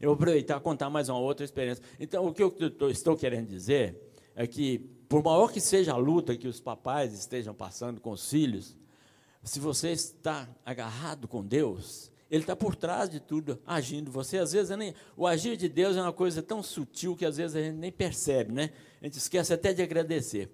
[0.00, 1.84] Eu vou aproveitar e contar mais uma outra experiência.
[2.00, 2.52] Então, o que eu
[2.90, 3.96] estou querendo dizer
[4.34, 8.28] é que, por maior que seja a luta que os papais estejam passando com os
[8.28, 8.76] filhos,
[9.44, 14.10] se você está agarrado com Deus, ele está por trás de tudo, agindo.
[14.12, 17.36] Você, às vezes, nem, o agir de Deus é uma coisa tão sutil que, às
[17.36, 18.70] vezes, a gente nem percebe, né?
[19.00, 20.48] A gente esquece até de agradecer.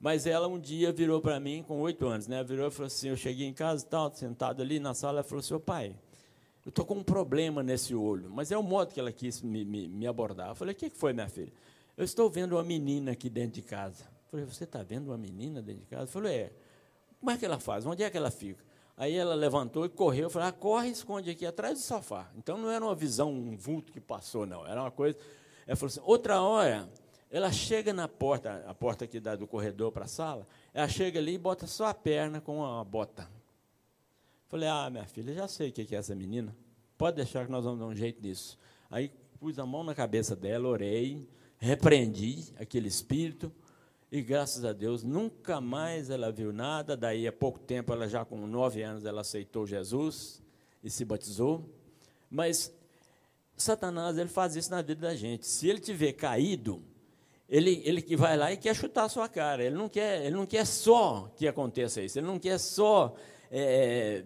[0.00, 2.42] Mas ela um dia virou para mim, com oito anos, né?
[2.42, 5.22] Virou e falou assim: eu cheguei em casa e tal, sentado ali na sala, ela
[5.22, 5.94] falou assim: pai,
[6.64, 8.30] eu estou com um problema nesse olho.
[8.30, 10.50] Mas é o modo que ela quis me, me, me abordar.
[10.50, 11.52] Eu falei: o que foi, minha filha?
[11.96, 14.04] Eu estou vendo uma menina aqui dentro de casa.
[14.04, 16.04] Eu falei: você está vendo uma menina dentro de casa?
[16.04, 16.52] Eu falei: é.
[17.18, 17.84] Como é que ela faz?
[17.84, 18.67] Onde é que ela fica?
[18.98, 20.24] Aí ela levantou e correu.
[20.24, 22.28] Eu falei, ah, corre esconde aqui atrás do sofá.
[22.36, 24.66] Então não era uma visão, um vulto que passou, não.
[24.66, 25.16] Era uma coisa.
[25.68, 26.90] Ela falou assim: outra hora,
[27.30, 31.20] ela chega na porta, a porta que dá do corredor para a sala, ela chega
[31.20, 33.30] ali e bota só a perna com uma bota.
[34.48, 36.56] Falei, ah, minha filha, já sei o que é essa menina.
[36.96, 38.58] Pode deixar que nós vamos dar um jeito nisso.
[38.90, 41.24] Aí pus a mão na cabeça dela, orei,
[41.58, 43.52] repreendi aquele espírito.
[44.10, 46.96] E graças a Deus, nunca mais ela viu nada.
[46.96, 50.42] Daí a pouco tempo, ela já com nove anos, ela aceitou Jesus
[50.82, 51.68] e se batizou.
[52.30, 52.72] Mas
[53.56, 55.46] Satanás, ele faz isso na vida da gente.
[55.46, 56.82] Se ele tiver caído,
[57.48, 59.64] ele, ele que vai lá e quer chutar a sua cara.
[59.64, 62.18] Ele não quer, ele não quer só que aconteça isso.
[62.18, 63.14] Ele não quer só
[63.50, 64.24] é,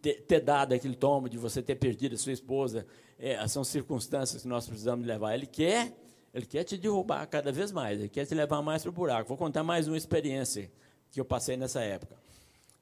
[0.00, 2.86] ter, ter, dado aquele tombo, de você ter perdido a sua esposa,
[3.18, 5.34] é, são circunstâncias que nós precisamos levar.
[5.34, 5.92] Ele quer,
[6.32, 9.28] ele quer te derrubar cada vez mais, ele quer te levar mais para o buraco.
[9.28, 10.70] Vou contar mais uma experiência
[11.10, 12.16] que eu passei nessa época.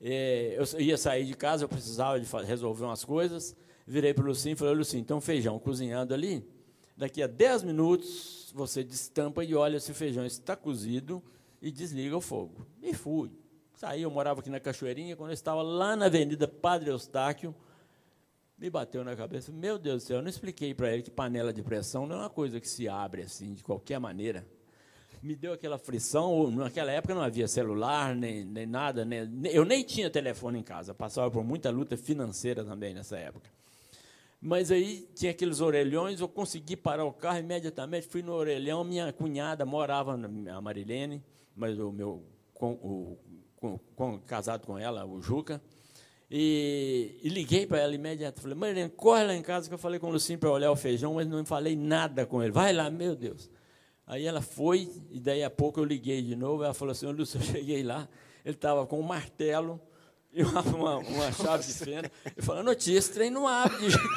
[0.01, 3.57] É, eu ia sair de casa, eu precisava de resolver umas coisas,
[3.87, 6.47] virei para o Lucinho e falei, Lucinho, então feijão cozinhando ali,
[6.97, 11.23] daqui a 10 minutos você destampa e olha se o feijão está cozido
[11.61, 12.67] e desliga o fogo.
[12.83, 13.31] E fui.
[13.75, 17.55] Saí, eu morava aqui na Cachoeirinha, quando eu estava lá na Avenida Padre Eustáquio,
[18.59, 21.53] me bateu na cabeça, meu Deus do céu, eu não expliquei para ele que panela
[21.53, 24.45] de pressão não é uma coisa que se abre assim, de qualquer maneira.
[25.23, 29.83] Me deu aquela frição, naquela época não havia celular, nem, nem nada, nem, eu nem
[29.85, 33.49] tinha telefone em casa, passava por muita luta financeira também nessa época.
[34.41, 39.13] Mas aí tinha aqueles orelhões, eu consegui parar o carro imediatamente, fui no orelhão, minha
[39.13, 41.23] cunhada morava, a Marilene,
[41.57, 42.23] mas o meu
[42.55, 43.19] com, o
[43.57, 45.61] com, com, casado com ela, o Juca,
[46.31, 48.43] e, e liguei para ela imediatamente.
[48.43, 50.77] Falei, Marilene, corre lá em casa que eu falei com o Lucinho para olhar o
[50.77, 52.53] feijão, mas não falei nada com ele.
[52.53, 53.51] Vai lá, meu Deus.
[54.07, 56.65] Aí ela foi, e daí a pouco eu liguei de novo.
[56.65, 58.09] Ela falou assim: Lúcio, eu cheguei lá,
[58.45, 59.81] ele estava com um martelo
[60.33, 62.11] e uma, uma, uma chave de fenda.
[62.37, 64.09] Eu falei: notícia, trem não abre de jeito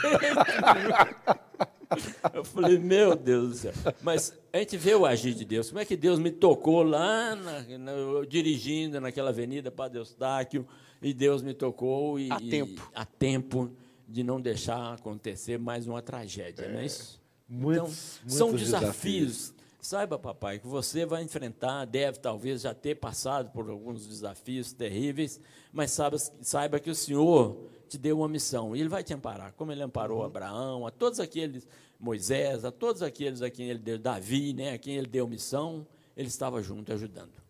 [2.33, 3.73] Eu falei, meu Deus do céu.
[4.01, 5.69] Mas a gente vê o agir de Deus.
[5.69, 7.91] Como é que Deus me tocou lá, na, na,
[8.27, 10.65] dirigindo naquela avenida Padre Eustáquio,
[11.01, 12.91] e Deus me tocou e, a tempo.
[12.93, 13.71] a tempo
[14.07, 17.19] de não deixar acontecer mais uma tragédia, é, não é isso?
[17.47, 18.91] Muitos, então, muitos são desafios.
[18.91, 19.53] desafios.
[19.81, 25.41] Saiba, papai, que você vai enfrentar, deve talvez já ter passado por alguns desafios terríveis,
[25.73, 27.57] mas saiba, saiba que o Senhor
[27.89, 28.75] te deu uma missão.
[28.75, 30.25] E ele vai te amparar, como ele amparou uhum.
[30.25, 31.67] Abraão, a todos aqueles,
[31.99, 35.87] Moisés, a todos aqueles a quem ele deu, Davi, né, a quem ele deu missão,
[36.15, 37.40] ele estava junto ajudando.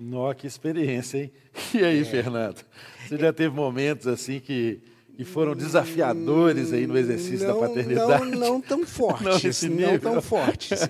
[0.00, 1.32] Nossa, que experiência, hein?
[1.74, 2.04] E aí, é.
[2.04, 2.64] Fernando?
[3.06, 4.82] Você já teve momentos assim que,
[5.14, 8.30] que foram desafiadores aí no exercício não, da paternidade?
[8.30, 10.80] Não, não tão fortes, não, não tão fortes.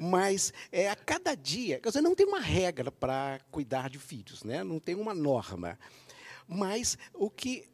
[0.00, 4.44] Mas é, a cada dia, quer dizer, não tem uma regra para cuidar de filhos,
[4.44, 4.62] né?
[4.62, 5.76] não tem uma norma.
[6.46, 7.72] Mas o que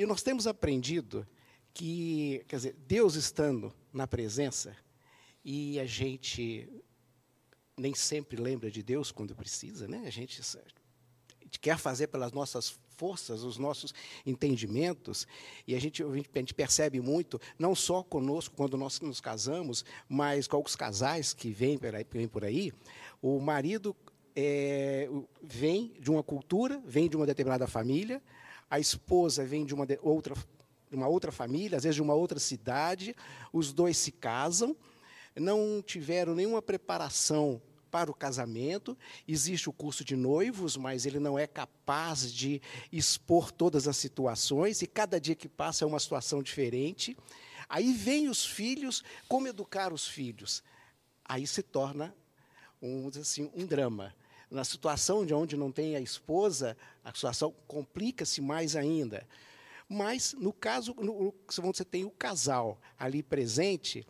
[0.00, 1.26] e nós temos aprendido
[1.74, 4.74] que, quer dizer, Deus estando na presença
[5.44, 6.66] e a gente
[7.80, 10.02] nem sempre lembra de Deus quando precisa, né?
[10.06, 13.94] A gente, a gente quer fazer pelas nossas forças, os nossos
[14.26, 15.26] entendimentos,
[15.66, 20.46] e a gente, a gente percebe muito, não só conosco quando nós nos casamos, mas
[20.46, 22.72] com os casais que vêm por aí, vêm por aí
[23.22, 23.96] o marido
[24.36, 25.08] é,
[25.42, 28.22] vem de uma cultura, vem de uma determinada família,
[28.68, 30.34] a esposa vem de uma de outra,
[30.92, 33.16] uma outra família, às vezes de uma outra cidade,
[33.52, 34.76] os dois se casam,
[35.34, 37.60] não tiveram nenhuma preparação
[37.90, 43.50] para o casamento, existe o curso de noivos, mas ele não é capaz de expor
[43.50, 47.16] todas as situações, e cada dia que passa é uma situação diferente.
[47.68, 50.62] Aí vem os filhos, como educar os filhos?
[51.24, 52.14] Aí se torna
[52.80, 54.14] um, assim, um drama.
[54.50, 59.26] Na situação de onde não tem a esposa, a situação complica-se mais ainda.
[59.88, 64.06] Mas, no caso, no, você tem o casal ali presente,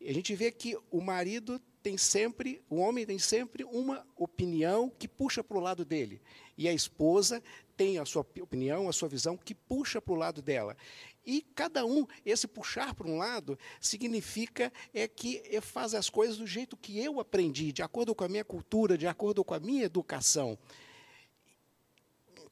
[0.00, 5.08] a gente vê que o marido tem sempre, o homem tem sempre uma opinião que
[5.08, 6.20] puxa para o lado dele.
[6.56, 7.42] E a esposa
[7.76, 10.76] tem a sua opinião, a sua visão que puxa para o lado dela.
[11.24, 16.46] E cada um, esse puxar para um lado, significa é que faz as coisas do
[16.46, 19.84] jeito que eu aprendi, de acordo com a minha cultura, de acordo com a minha
[19.84, 20.58] educação.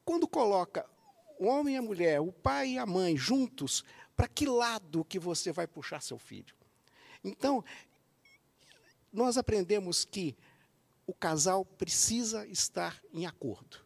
[0.04, 0.86] Quando coloca
[1.38, 3.82] o homem e a mulher, o pai e a mãe juntos,
[4.14, 6.54] para que lado que você vai puxar seu filho?
[7.24, 7.64] Então,
[9.16, 10.36] nós aprendemos que
[11.06, 13.78] o casal precisa estar em acordo.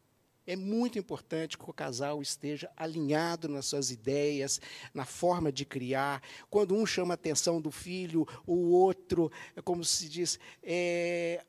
[0.45, 4.61] É muito importante que o casal esteja alinhado nas suas ideias,
[4.93, 6.21] na forma de criar.
[6.49, 11.45] Quando um chama a atenção do filho, o outro, é como se diz, é,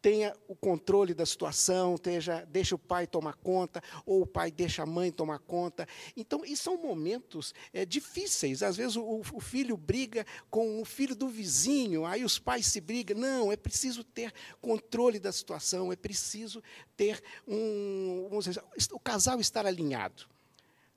[0.00, 4.82] tenha o controle da situação, esteja, deixa o pai tomar conta, ou o pai deixa
[4.82, 5.86] a mãe tomar conta.
[6.16, 8.62] Então, e são momentos é, difíceis.
[8.62, 12.80] Às vezes o, o, filho briga com o filho do vizinho, aí os pais se
[12.80, 13.18] brigam.
[13.18, 16.62] Não, é preciso ter controle da situação, é preciso
[16.96, 18.28] ter um.
[18.38, 20.24] Dizer, o casal estar alinhado.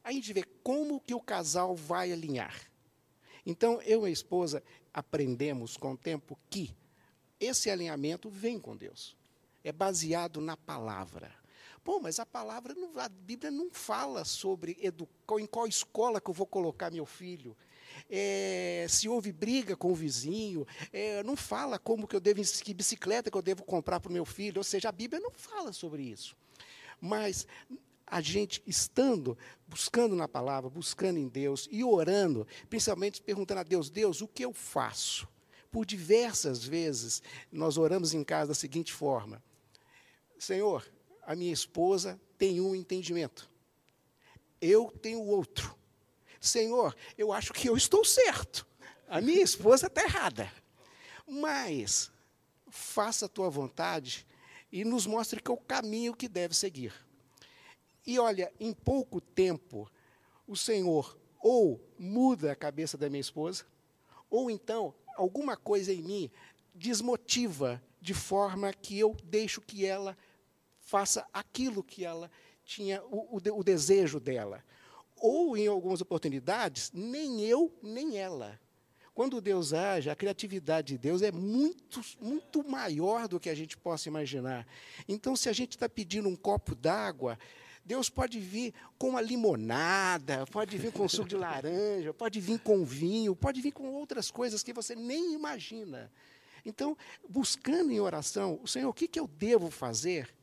[0.04, 2.56] Aí a gente vê como que o casal vai alinhar.
[3.46, 4.64] Então, eu e a esposa
[4.94, 6.74] aprendemos com o tempo que
[7.44, 9.16] esse alinhamento vem com Deus.
[9.64, 11.32] É baseado na palavra.
[11.84, 16.34] Pô, mas a palavra, não, a Bíblia não fala sobre em qual escola que eu
[16.34, 17.56] vou colocar meu filho.
[18.10, 22.74] É, se houve briga com o vizinho, é, não fala como que eu devo, que
[22.74, 24.60] bicicleta que eu devo comprar para o meu filho.
[24.60, 26.36] Ou seja, a Bíblia não fala sobre isso.
[27.02, 27.46] Mas
[28.08, 33.90] a gente estando, buscando na palavra, buscando em Deus e orando, principalmente perguntando a Deus:
[33.90, 35.28] Deus, o que eu faço?
[35.74, 39.44] Por diversas vezes, nós oramos em casa da seguinte forma:
[40.38, 40.88] Senhor,
[41.24, 43.50] a minha esposa tem um entendimento,
[44.62, 45.76] eu tenho outro.
[46.40, 48.68] Senhor, eu acho que eu estou certo,
[49.08, 50.54] a minha esposa está errada.
[51.28, 52.12] Mas,
[52.70, 54.28] faça a tua vontade
[54.72, 56.94] e nos mostre que é o caminho que deve seguir.
[58.06, 59.90] E olha, em pouco tempo,
[60.46, 63.66] o Senhor ou muda a cabeça da minha esposa,
[64.30, 66.32] ou então alguma coisa em mim
[66.74, 70.18] desmotiva de forma que eu deixo que ela
[70.80, 72.30] faça aquilo que ela
[72.66, 74.64] tinha, o, o, o desejo dela.
[75.16, 78.60] Ou, em algumas oportunidades, nem eu, nem ela.
[79.14, 83.78] Quando Deus age, a criatividade de Deus é muito, muito maior do que a gente
[83.78, 84.68] possa imaginar.
[85.08, 87.38] Então, se a gente está pedindo um copo d'água,
[87.86, 92.86] Deus pode vir com uma limonada, pode vir com suco de laranja, pode vir com
[92.86, 96.12] vinho, pode vir com outras coisas que você nem imagina.
[96.66, 100.34] Então, buscando em oração, o Senhor, o que, que eu devo fazer?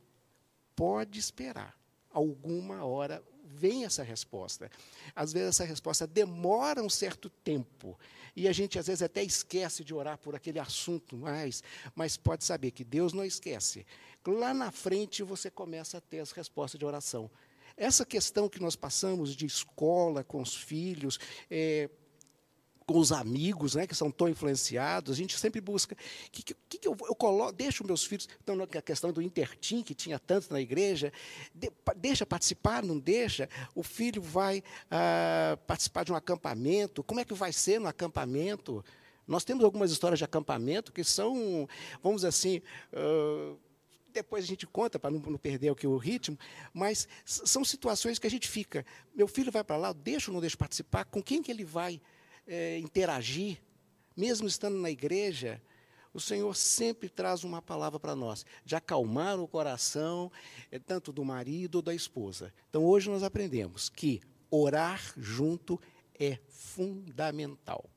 [0.75, 1.75] Pode esperar.
[2.11, 4.69] Alguma hora vem essa resposta.
[5.15, 7.97] Às vezes essa resposta demora um certo tempo.
[8.35, 12.45] E a gente às vezes até esquece de orar por aquele assunto mais, mas pode
[12.45, 13.85] saber que Deus não esquece.
[14.25, 17.29] Lá na frente você começa a ter as respostas de oração.
[17.75, 21.89] Essa questão que nós passamos de escola com os filhos, é,
[22.85, 25.95] com os amigos, né, que são tão influenciados, a gente sempre busca.
[26.31, 28.27] Que, que, que, eu, eu coloco, deixo meus filhos.
[28.43, 31.11] Então, a questão do intertim, que tinha tanto na igreja,
[31.55, 33.49] de, deixa participar, não deixa?
[33.73, 38.83] O filho vai ah, participar de um acampamento, como é que vai ser no acampamento?
[39.27, 41.67] Nós temos algumas histórias de acampamento que são,
[42.03, 42.61] vamos assim.
[42.91, 43.57] Uh,
[44.11, 46.37] depois a gente conta para não, não, perder o, o ritmo,
[46.73, 48.85] mas são situações que a gente fica.
[49.15, 51.05] Meu filho vai para lá, deixa ou não deixa participar?
[51.05, 52.01] Com quem que ele vai?
[52.47, 53.61] é, interagir,
[54.15, 55.61] mesmo estando na igreja,
[56.13, 60.31] o Senhor sempre traz uma palavra para nós, de acalmar o coração,
[60.69, 62.53] é, tanto do marido ou da esposa.
[62.69, 65.79] Então, hoje nós aprendemos que orar junto
[66.19, 67.89] é fundamental.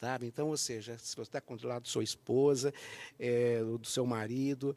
[0.00, 0.26] Sabe?
[0.26, 2.72] Então, ou seja, se você está do lado da sua esposa,
[3.18, 4.76] é, do seu marido,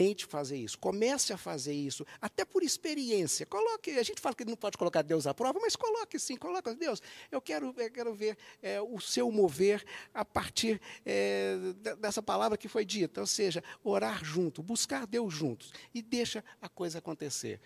[0.00, 0.78] Tente fazer isso.
[0.78, 3.44] Comece a fazer isso, até por experiência.
[3.44, 3.90] Coloque.
[3.98, 7.02] A gente fala que não pode colocar Deus à prova, mas coloque sim, coloque Deus.
[7.30, 9.84] Eu quero, eu quero ver é, o seu mover
[10.14, 11.54] a partir é,
[12.00, 16.68] dessa palavra que foi dita, ou seja, orar junto, buscar Deus juntos e deixa a
[16.70, 17.60] coisa acontecer.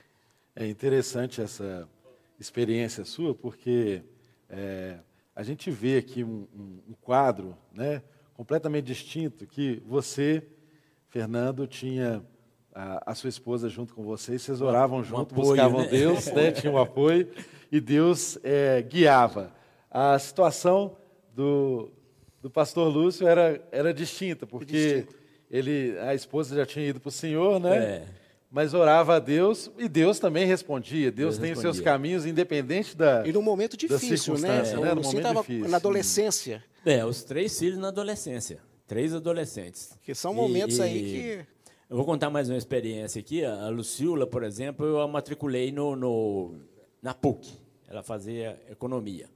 [0.56, 1.88] É interessante essa
[2.36, 4.02] experiência sua, porque
[4.48, 4.98] é,
[5.36, 8.02] a gente vê aqui um, um, um quadro, né,
[8.34, 10.44] completamente distinto que você
[11.14, 12.24] Fernando tinha
[12.74, 15.86] a, a, sua esposa junto com vocês, vocês oravam um, junto, apoio, buscavam né?
[15.86, 16.50] Deus, né?
[16.50, 17.28] tinha um apoio,
[17.70, 19.52] e Deus é, guiava.
[19.88, 20.96] A situação
[21.32, 21.88] do,
[22.42, 25.06] do pastor Lúcio era, era distinta, porque
[25.48, 27.76] ele, a esposa já tinha ido para o Senhor, né?
[27.76, 28.04] É.
[28.50, 31.12] Mas orava a Deus e Deus também respondia.
[31.12, 31.74] Deus, Deus tem respondia.
[31.74, 33.24] seus caminhos, independente da.
[33.24, 34.62] E num momento difícil, né?
[34.62, 34.94] né?
[34.94, 35.68] No momento difícil.
[35.68, 36.64] Na adolescência.
[36.84, 38.58] É, os três filhos na adolescência.
[38.86, 39.98] Três adolescentes.
[40.02, 41.54] Que são momentos e, aí que.
[41.88, 43.44] Eu vou contar mais uma experiência aqui.
[43.44, 46.54] A Lucila, por exemplo, eu a matriculei no, no,
[47.02, 47.52] na PUC.
[47.88, 49.28] Ela fazia economia.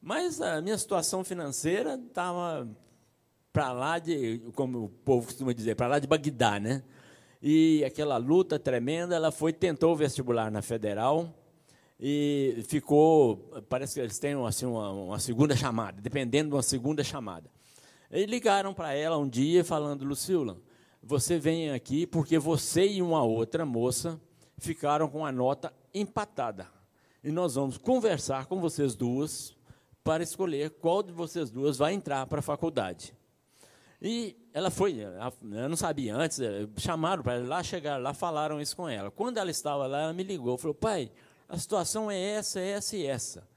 [0.00, 2.68] Mas a minha situação financeira estava
[3.52, 6.82] para lá de, como o povo costuma dizer, para lá de Bagdá, né?
[7.40, 11.32] E aquela luta tremenda, ela foi, tentou o vestibular na Federal
[12.00, 13.36] e ficou,
[13.68, 17.48] parece que eles têm assim, uma, uma segunda chamada, dependendo de uma segunda chamada.
[18.16, 20.56] E ligaram para ela um dia falando, Lucila,
[21.02, 24.20] você vem aqui porque você e uma outra moça
[24.56, 26.68] ficaram com a nota empatada.
[27.24, 29.56] E nós vamos conversar com vocês duas
[30.04, 33.12] para escolher qual de vocês duas vai entrar para a faculdade.
[34.00, 38.60] E ela foi, eu não sabia antes, eh, chamaram para ela lá, chegaram lá, falaram
[38.60, 39.10] isso com ela.
[39.10, 41.10] Quando ela estava lá, ela me ligou, falou, pai,
[41.48, 43.53] a situação é essa, essa e essa.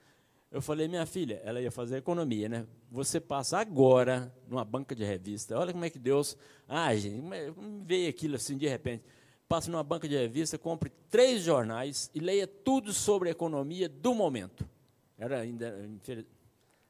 [0.49, 2.65] Eu falei, minha filha, ela ia fazer economia, né?
[2.89, 5.57] Você passa agora numa banca de revista.
[5.57, 7.21] Olha como é que Deus age.
[7.85, 9.03] Veio aquilo assim de repente.
[9.47, 14.13] Passa numa banca de revista, compre três jornais e leia tudo sobre a economia do
[14.13, 14.67] momento.
[15.17, 15.75] Era ainda.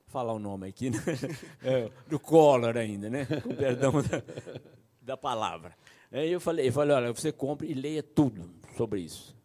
[0.08, 1.00] Falar o nome aqui, né?
[1.62, 3.26] É, do Collor ainda, né?
[3.26, 4.24] Com perdão da,
[5.02, 5.76] da palavra.
[6.12, 9.36] Aí eu falei, eu falei, olha, você compre e leia tudo sobre isso.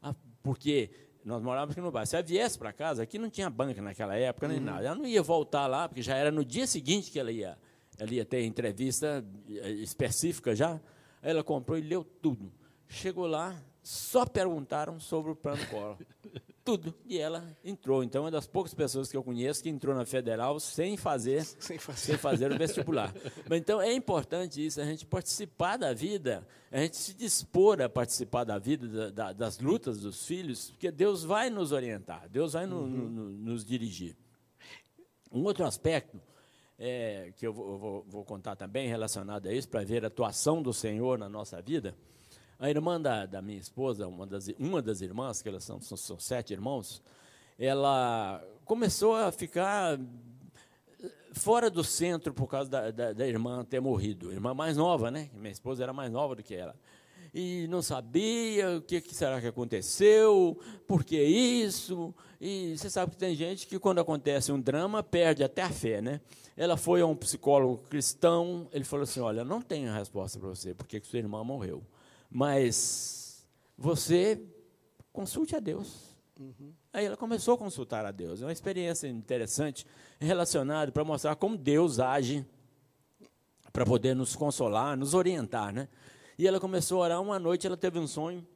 [0.00, 0.90] Ah, porque
[1.24, 2.06] nós morávamos aqui no bairro.
[2.06, 4.64] Se ela viesse para casa, aqui não tinha banca naquela época, nem uhum.
[4.64, 4.86] nada.
[4.86, 7.56] Ela não ia voltar lá, porque já era no dia seguinte que ela ia,
[7.98, 10.80] ela ia ter entrevista eh, específica já.
[11.22, 12.52] Aí ela comprou e leu tudo.
[12.88, 15.96] Chegou lá, só perguntaram sobre o plano Collor.
[16.64, 16.94] Tudo.
[17.04, 18.04] E ela entrou.
[18.04, 21.44] Então, é uma das poucas pessoas que eu conheço que entrou na federal sem fazer,
[21.58, 21.98] sem fazer.
[21.98, 23.12] Sem fazer o vestibular.
[23.48, 27.88] Mas, então, é importante isso, a gente participar da vida, a gente se dispor a
[27.88, 32.52] participar da vida, da, da, das lutas dos filhos, porque Deus vai nos orientar, Deus
[32.52, 33.08] vai no, uhum.
[33.08, 34.16] no, nos dirigir.
[35.32, 36.20] Um outro aspecto
[36.78, 40.72] é, que eu vou, vou, contar também relacionado a isso, para ver a atuação do
[40.72, 41.96] Senhor na nossa vida,
[42.62, 45.96] a irmã da, da minha esposa, uma das, uma das irmãs, que elas são, são,
[45.96, 47.02] são sete irmãos,
[47.58, 49.98] ela começou a ficar
[51.32, 54.30] fora do centro por causa da, da, da, irmã ter morrido.
[54.30, 55.28] Irmã mais nova, né?
[55.34, 56.76] Minha esposa era mais nova do que ela.
[57.34, 60.56] E não sabia o que, que será que aconteceu,
[60.86, 62.14] por que isso.
[62.40, 66.00] E você sabe que tem gente que, quando acontece um drama, perde até a fé,
[66.00, 66.20] né?
[66.56, 70.72] Ela foi a um psicólogo cristão, ele falou assim: Olha, não tenho resposta para você,
[70.74, 71.82] porque que sua irmã morreu.
[72.32, 74.42] Mas você
[75.12, 76.16] consulte a Deus.
[76.40, 76.72] Uhum.
[76.90, 78.40] Aí ela começou a consultar a Deus.
[78.40, 79.86] É uma experiência interessante
[80.18, 82.46] relacionada para mostrar como Deus age
[83.70, 85.88] para poder nos consolar, nos orientar, né?
[86.38, 87.20] E ela começou a orar.
[87.20, 88.46] Uma noite ela teve um sonho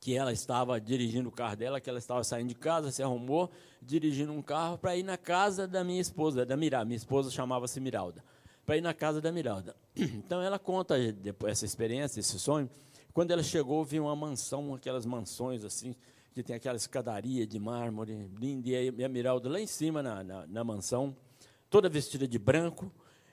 [0.00, 3.50] que ela estava dirigindo o carro dela, que ela estava saindo de casa, se arrumou,
[3.80, 6.84] dirigindo um carro para ir na casa da minha esposa, da Miralda.
[6.84, 8.24] Minha esposa chamava-se Miralda
[8.66, 9.74] para ir na casa da Miralda.
[9.96, 12.68] Então ela conta depois essa experiência, esse sonho.
[13.14, 15.94] Quando ela chegou, viu uma mansão, aquelas mansões assim,
[16.34, 20.46] que tem aquela escadaria de mármore, linda, e a Miralda lá em cima na, na,
[20.46, 21.16] na mansão,
[21.70, 22.92] toda vestida de branco,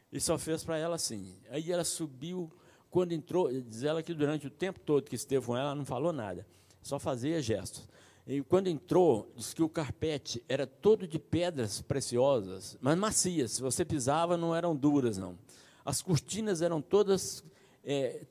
[0.10, 1.36] e só fez para ela assim.
[1.50, 2.50] Aí ela subiu,
[2.90, 5.84] quando entrou, diz ela que durante o tempo todo que esteve com ela, ela não
[5.84, 6.48] falou nada,
[6.82, 7.86] só fazia gestos.
[8.26, 13.51] E quando entrou, disse que o carpete era todo de pedras preciosas, mas macias.
[13.51, 15.38] Se você pisava, não eram duras, não.
[15.84, 17.43] As cortinas eram todas
[17.84, 18.21] é,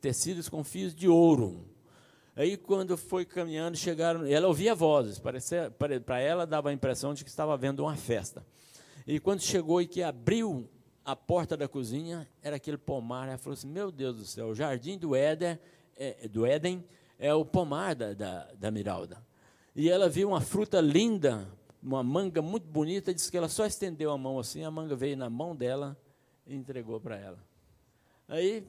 [0.00, 1.64] tecidas com fios de ouro.
[2.36, 4.24] Aí, quando foi caminhando, chegaram.
[4.24, 8.46] Ela ouvia vozes, para ela dava a impressão de que estava vendo uma festa.
[9.04, 10.70] E quando chegou e que abriu
[11.04, 13.26] a porta da cozinha, era aquele pomar.
[13.26, 15.58] Ela falou assim: Meu Deus do céu, o jardim do Éden
[15.96, 16.84] é, do Éden
[17.18, 19.29] é o pomar da, da, da Miralda
[19.74, 21.48] e ela viu uma fruta linda,
[21.82, 25.16] uma manga muito bonita, disse que ela só estendeu a mão assim, a manga veio
[25.16, 25.96] na mão dela
[26.46, 27.38] e entregou para ela.
[28.28, 28.66] Aí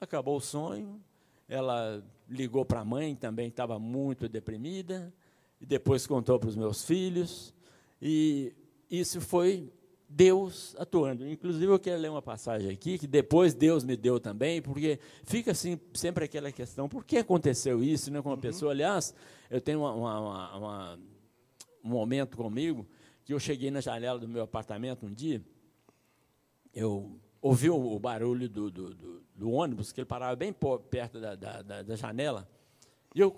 [0.00, 1.00] acabou o sonho,
[1.48, 5.12] ela ligou para a mãe, também estava muito deprimida,
[5.60, 7.54] e depois contou para os meus filhos,
[8.00, 8.52] e
[8.90, 9.72] isso foi
[10.08, 11.26] Deus atuando.
[11.26, 15.52] Inclusive, eu quero ler uma passagem aqui, que depois Deus me deu também, porque fica
[15.52, 18.40] assim, sempre aquela questão, por que aconteceu isso né, com uma uhum.
[18.40, 18.72] pessoa?
[18.72, 19.14] Aliás,
[19.52, 20.98] eu tenho uma, uma, uma,
[21.84, 22.88] um momento comigo,
[23.22, 25.42] que eu cheguei na janela do meu apartamento um dia,
[26.72, 30.54] eu ouvi o, barulho do, do, do, do ônibus, que ele parava bem
[30.88, 32.48] perto da, da, da, janela,
[33.14, 33.30] e eu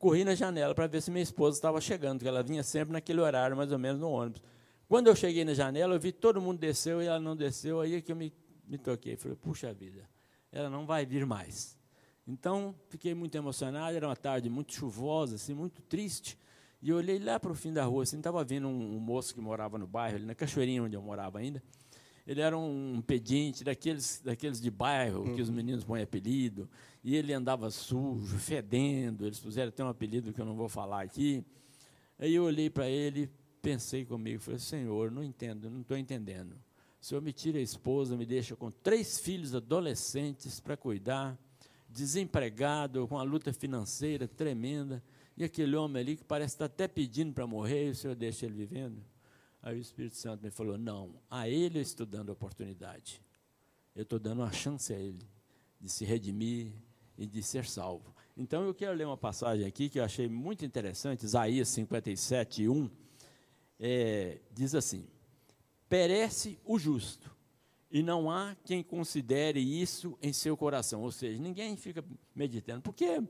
[0.00, 3.20] corri na janela para ver se minha esposa estava chegando, porque ela vinha sempre naquele
[3.20, 4.42] horário, mais ou menos, no ônibus.
[4.88, 7.94] Quando eu cheguei na janela, eu vi todo mundo desceu e ela não desceu, aí
[7.94, 8.32] é que eu me,
[8.66, 9.14] me toquei.
[9.14, 10.10] Falei, puxa vida,
[10.50, 11.75] ela não vai vir mais.
[12.26, 16.36] Então, fiquei muito emocionado, era uma tarde muito chuvosa, assim, muito triste.
[16.82, 19.34] E eu olhei lá para o fim da rua, assim, estava vendo um, um, moço
[19.34, 21.62] que morava no bairro, ali na Cachoeirinha, onde eu morava ainda.
[22.26, 25.34] Ele era um pedinte daqueles, daqueles de bairro, uhum.
[25.36, 25.54] que os uhum.
[25.54, 26.68] meninos põem apelido.
[27.04, 29.24] E ele andava sujo, fedendo.
[29.24, 31.44] Eles puseram até um apelido que eu não vou falar aqui.
[32.18, 33.30] Aí eu olhei para ele,
[33.62, 36.54] pensei comigo, falei, Senhor, não entendo, não estou entendendo.
[37.00, 41.38] O Senhor me tira a esposa, me deixa com três filhos adolescentes para cuidar,
[41.96, 45.02] desempregado, com uma luta financeira tremenda,
[45.36, 48.44] e aquele homem ali que parece estar até pedindo para morrer, e o Senhor deixa
[48.44, 49.02] ele vivendo.
[49.62, 53.20] Aí o Espírito Santo me falou: não, a ele eu estou dando oportunidade.
[53.94, 55.26] Eu estou dando uma chance a ele
[55.80, 56.72] de se redimir
[57.16, 58.14] e de ser salvo.
[58.36, 62.90] Então eu quero ler uma passagem aqui que eu achei muito interessante, Isaías 57, 1
[63.80, 65.06] é, diz assim:
[65.88, 67.35] perece o justo,
[67.90, 71.02] e não há quem considere isso em seu coração.
[71.02, 72.82] Ou seja, ninguém fica meditando.
[72.82, 73.22] Por quê?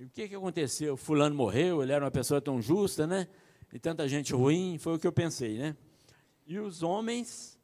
[0.00, 0.96] O que, que aconteceu?
[0.96, 3.28] Fulano morreu, ele era uma pessoa tão justa, né?
[3.72, 5.76] E tanta gente ruim, foi o que eu pensei, né?
[6.46, 7.58] E os homens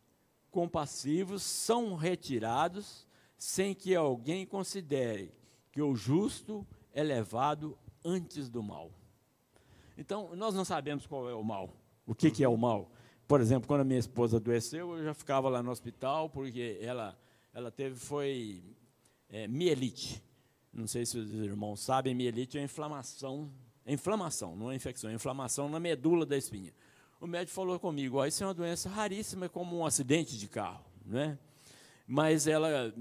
[0.51, 5.33] compassivos são retirados sem que alguém considere
[5.73, 8.91] que o justo é levado antes do mal.
[9.97, 11.77] Então, nós não sabemos qual é o mal.
[12.07, 12.91] O que, que é o mal?
[13.31, 17.17] Por exemplo, quando a minha esposa adoeceu, eu já ficava lá no hospital, porque ela,
[17.55, 18.61] ela teve, foi
[19.29, 20.21] é, mielite.
[20.73, 23.49] Não sei se os irmãos sabem, mielite é inflamação,
[23.87, 26.73] é inflamação, não é infecção, é inflamação na medula da espinha.
[27.21, 30.85] O médico falou comigo, isso é uma doença raríssima, é como um acidente de carro,
[31.07, 31.39] né?
[32.09, 32.93] Mas ela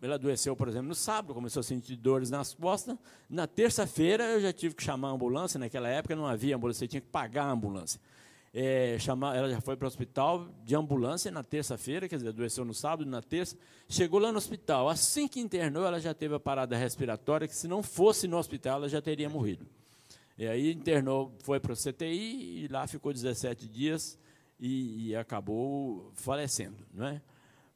[0.00, 2.96] ele adoeceu, por exemplo, no sábado, começou a sentir dores nas costas.
[3.28, 5.58] Na terça-feira eu já tive que chamar a ambulância.
[5.58, 8.00] Naquela época não havia ambulância, você tinha que pagar a ambulância.
[8.54, 12.64] É, chamar, ela já foi para o hospital de ambulância na terça-feira, quer dizer, adoeceu
[12.64, 13.56] no sábado, na terça.
[13.88, 14.90] Chegou lá no hospital.
[14.90, 18.76] Assim que internou, ela já teve a parada respiratória, que se não fosse no hospital,
[18.76, 19.66] ela já teria morrido.
[20.36, 24.18] E aí internou, foi para o CTI e lá ficou 17 dias
[24.60, 26.76] e, e acabou falecendo.
[26.92, 27.22] Não é?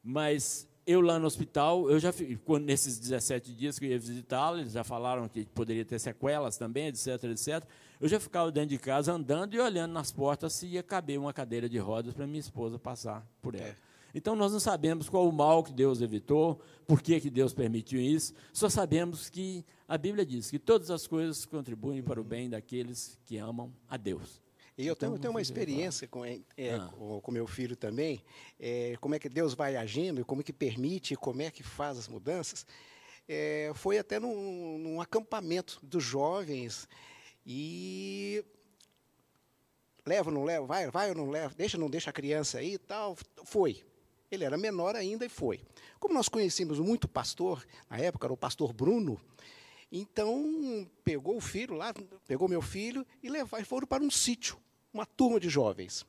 [0.03, 2.13] Mas eu lá no hospital, eu já
[2.45, 6.57] quando, nesses 17 dias que eu ia visitá-lo, eles já falaram que poderia ter sequelas
[6.57, 7.63] também, etc, etc.
[7.99, 11.33] Eu já ficava dentro de casa andando e olhando nas portas se ia caber uma
[11.33, 13.69] cadeira de rodas para minha esposa passar por ela.
[13.69, 13.75] É.
[14.13, 17.99] Então nós não sabemos qual o mal que Deus evitou, por que, que Deus permitiu
[17.99, 22.49] isso, só sabemos que a Bíblia diz que todas as coisas contribuem para o bem
[22.49, 24.41] daqueles que amam a Deus.
[24.77, 26.39] E eu tenho, tenho uma experiência com, é,
[26.75, 26.89] ah.
[26.95, 28.23] com, com, meu filho também,
[28.59, 31.97] é, como é que Deus vai agindo, como é que permite, como é que faz
[31.97, 32.65] as mudanças.
[33.27, 36.87] É, foi até num, num acampamento dos jovens
[37.49, 38.43] e
[40.05, 42.57] leva ou não leva, vai, vai ou não leva, deixa ou não deixa a criança
[42.57, 43.17] aí e tal.
[43.45, 43.85] Foi.
[44.29, 45.61] Ele era menor ainda e foi.
[45.97, 49.19] Como nós conhecíamos muito pastor, na época era o pastor Bruno,
[49.89, 51.93] então pegou o filho lá,
[52.27, 54.57] pegou meu filho e levaram, foram para um sítio
[54.93, 56.05] uma turma de jovens.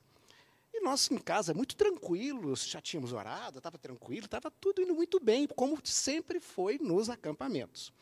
[0.73, 5.19] E nós em casa, muito tranquilos, já tínhamos orado, estava tranquilo, estava tudo indo muito
[5.19, 7.93] bem, como sempre foi nos acampamentos.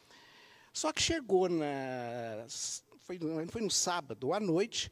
[0.74, 2.46] Só que chegou na.
[3.08, 4.92] Foi, foi no sábado à noite,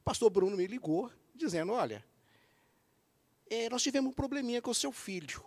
[0.00, 2.04] o pastor Bruno me ligou, dizendo: Olha,
[3.48, 5.42] é, nós tivemos um probleminha com o seu filho.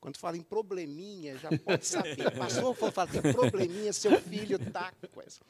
[0.00, 2.26] Quando fala em probleminha, já pode saber.
[2.26, 5.40] O pastor falou, tem probleminha, seu filho está com essa.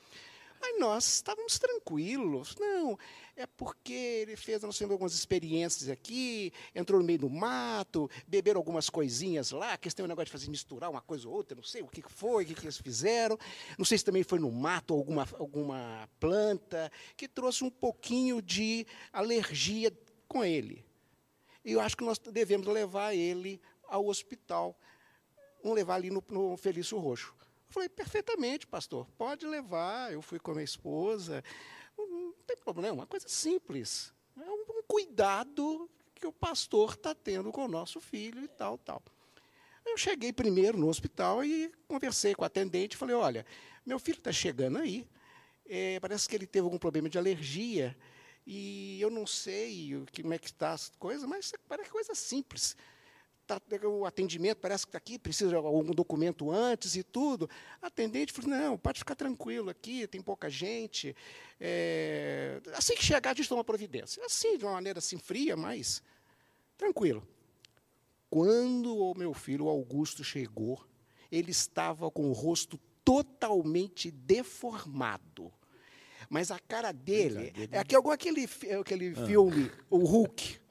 [0.64, 2.56] Aí nós estávamos tranquilos.
[2.58, 2.98] Não,
[3.36, 8.60] é porque ele fez, nós temos algumas experiências aqui, entrou no meio do mato, beberam
[8.60, 11.54] algumas coisinhas lá, que eles têm um negócio de fazer misturar uma coisa ou outra,
[11.54, 13.38] não sei o que foi, o que, que eles fizeram.
[13.76, 18.86] Não sei se também foi no mato alguma, alguma planta, que trouxe um pouquinho de
[19.12, 19.92] alergia
[20.26, 20.82] com ele.
[21.62, 24.78] E eu acho que nós devemos levar ele ao hospital.
[25.62, 27.34] Vamos levar ali no, no Felício Roxo.
[27.74, 30.12] Falei, perfeitamente, pastor, pode levar.
[30.12, 31.42] Eu fui com a minha esposa.
[31.98, 34.14] Não tem problema, uma coisa simples.
[34.40, 39.02] É um, cuidado que o pastor está tendo com o nosso filho e tal, tal.
[39.84, 42.96] Eu cheguei primeiro no hospital e conversei com a atendente.
[42.96, 43.44] Falei, olha,
[43.84, 45.04] meu filho está chegando aí.
[45.66, 47.96] É, parece que ele teve algum problema de alergia.
[48.46, 52.76] E eu não sei como é que está as coisas, mas parece coisa simples
[53.46, 57.48] tá, o atendimento parece que está aqui, precisa de algum documento antes e tudo.
[57.80, 61.14] A atendente falou, não, pode ficar tranquilo aqui, tem pouca gente.
[61.60, 64.24] É, assim que chegar, a gente toma providência.
[64.24, 66.02] Assim, de uma maneira assim, fria, mas
[66.76, 67.26] tranquilo.
[68.30, 70.84] Quando o meu filho Augusto chegou,
[71.30, 75.52] ele estava com o rosto totalmente deformado.
[76.28, 78.48] Mas a cara dele é aquele, aquele,
[78.80, 79.26] aquele ah.
[79.26, 80.63] filme, o Hulk.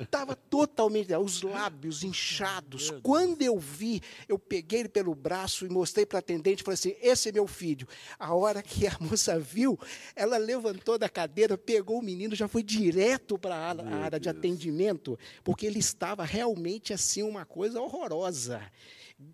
[0.00, 2.90] Estava totalmente, os lábios inchados.
[3.02, 6.74] Quando eu vi, eu peguei ele pelo braço e mostrei para a atendente e falei
[6.74, 7.86] assim: esse é meu filho.
[8.18, 9.78] A hora que a moça viu,
[10.14, 15.18] ela levantou da cadeira, pegou o menino, já foi direto para a área de atendimento,
[15.44, 18.62] porque ele estava realmente assim, uma coisa horrorosa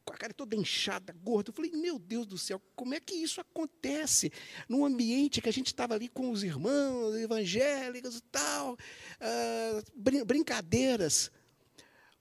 [0.04, 1.50] com a cara toda inchada, gorda.
[1.50, 4.32] Eu falei, meu Deus do céu, como é que isso acontece
[4.68, 11.30] num ambiente que a gente estava ali com os irmãos evangélicos e tal, uh, brincadeiras.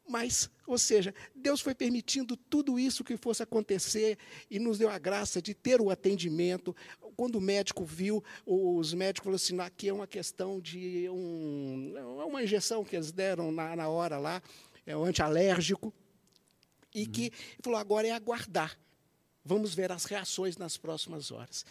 [0.10, 4.18] Mas, ou seja, Deus foi permitindo tudo isso que fosse acontecer
[4.50, 6.74] e nos deu a graça de ter o atendimento.
[7.18, 12.26] Quando o médico viu, os médicos falaram assim: aqui é uma questão de um, é
[12.26, 14.42] uma injeção que eles deram na, na hora lá,
[14.86, 15.94] é um antialérgico
[16.96, 17.12] e uhum.
[17.12, 18.78] que falou: agora é aguardar.
[19.44, 21.66] Vamos ver as reações nas próximas horas.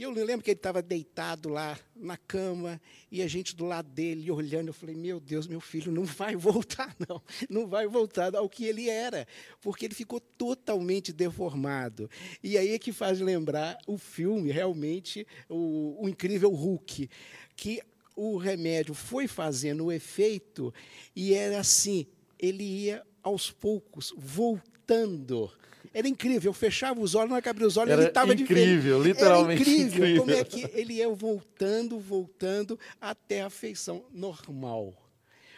[0.00, 2.80] E eu lembro que ele estava deitado lá na cama
[3.12, 4.68] e a gente do lado dele olhando.
[4.68, 7.20] Eu falei: Meu Deus, meu filho não vai voltar, não.
[7.50, 9.28] Não vai voltar ao que ele era,
[9.60, 12.08] porque ele ficou totalmente deformado.
[12.42, 17.10] E aí é que faz lembrar o filme, realmente, o, o Incrível Hulk,
[17.54, 17.82] que
[18.16, 20.72] o remédio foi fazendo o efeito
[21.14, 22.06] e era assim:
[22.38, 25.52] ele ia aos poucos, voltando.
[25.92, 29.62] Era incrível, eu fechava os olhos, não abria os olhos, Era ele estava incrível, literalmente
[29.62, 30.22] Era incrível, incrível.
[30.22, 34.94] como é que ele ia voltando, voltando até a feição normal.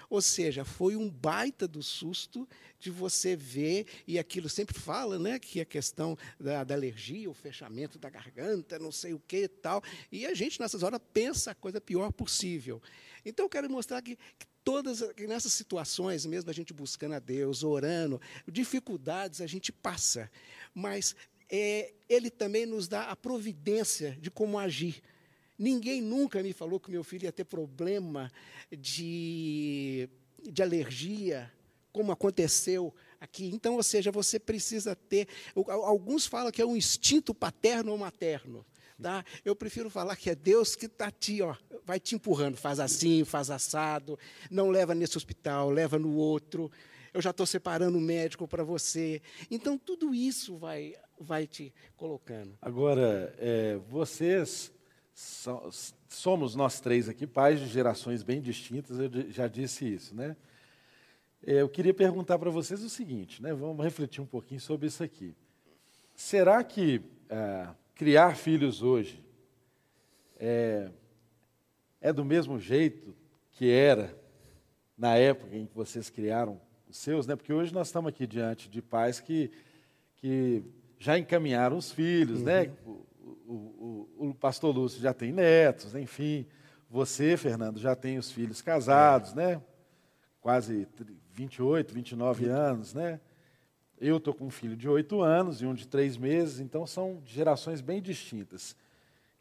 [0.08, 2.46] Ou seja, foi um baita do susto
[2.78, 7.34] de você ver, e aquilo sempre fala, né, que a questão da, da alergia, o
[7.34, 11.52] fechamento da garganta, não sei o que e tal, e a gente nessas horas pensa
[11.52, 12.82] a coisa pior possível.
[13.24, 17.62] Então eu quero mostrar que, que todas nessas situações, mesmo a gente buscando a Deus,
[17.62, 20.30] orando, dificuldades a gente passa,
[20.74, 21.14] mas
[21.50, 25.02] é, Ele também nos dá a providência de como agir.
[25.58, 28.32] Ninguém nunca me falou que meu filho ia ter problema
[28.70, 30.08] de,
[30.42, 31.52] de alergia,
[31.92, 33.50] como aconteceu aqui.
[33.52, 35.28] Então, ou seja, você precisa ter.
[35.68, 38.64] Alguns falam que é um instinto paterno ou materno.
[39.00, 39.24] Tá?
[39.44, 43.24] Eu prefiro falar que é Deus que está te, ó, vai te empurrando, faz assim,
[43.24, 44.18] faz assado,
[44.50, 46.70] não leva nesse hospital, leva no outro.
[47.12, 49.20] Eu já estou separando o médico para você.
[49.50, 52.56] Então tudo isso vai, vai te colocando.
[52.60, 54.72] Agora, é, vocês
[56.08, 58.98] somos nós três aqui pais de gerações bem distintas.
[58.98, 60.36] Eu já disse isso, né?
[61.44, 63.52] É, eu queria perguntar para vocês o seguinte, né?
[63.52, 65.34] Vamos refletir um pouquinho sobre isso aqui.
[66.14, 69.22] Será que é, criar filhos hoje
[70.38, 70.90] é,
[72.00, 73.14] é do mesmo jeito
[73.52, 74.16] que era
[74.96, 77.36] na época em que vocês criaram os seus, né?
[77.36, 79.50] Porque hoje nós estamos aqui diante de pais que,
[80.16, 80.62] que
[80.98, 82.70] já encaminharam os filhos, né?
[82.84, 82.92] uhum.
[82.92, 83.02] né?
[83.46, 83.52] O,
[84.18, 86.46] o, o, pastor Lúcio já tem netos, enfim.
[86.88, 89.34] Você, Fernando, já tem os filhos casados, é.
[89.36, 89.62] né?
[90.40, 90.86] Quase
[91.32, 93.20] 28, 29 anos, né?
[94.04, 97.22] Eu estou com um filho de oito anos e um de três meses, então são
[97.24, 98.74] gerações bem distintas.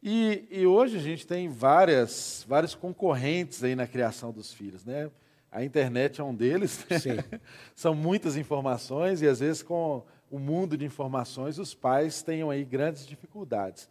[0.00, 5.10] E, e, hoje a gente tem várias, vários concorrentes aí na criação dos filhos, né?
[5.50, 6.86] A internet é um deles.
[6.88, 7.40] Né?
[7.74, 12.64] São muitas informações e às vezes com o mundo de informações os pais tenham aí
[12.64, 13.88] grandes dificuldades.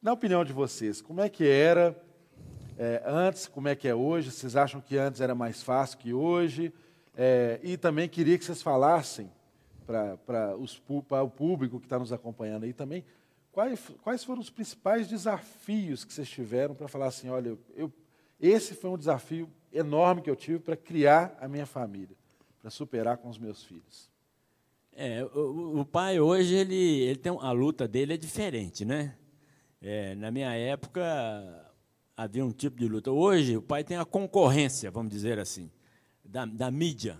[0.00, 2.00] Na opinião de vocês, como é que era
[2.78, 4.30] é, antes, como é que é hoje?
[4.30, 6.72] Vocês acham que antes era mais fácil que hoje?
[7.16, 9.28] É, e também queria que vocês falassem
[9.88, 13.04] para o público que está nos acompanhando aí também,
[13.50, 17.90] quais, quais foram os principais desafios que vocês tiveram para falar assim, olha, eu,
[18.38, 22.16] esse foi um desafio enorme que eu tive para criar a minha família,
[22.60, 24.10] para superar com os meus filhos.
[24.92, 29.16] É, o, o, pai hoje ele, ele tem a luta dele é diferente, né?
[29.80, 31.02] É, na minha época
[32.16, 33.10] havia um tipo de luta.
[33.12, 35.70] Hoje o pai tem a concorrência, vamos dizer assim,
[36.24, 37.18] da, da mídia.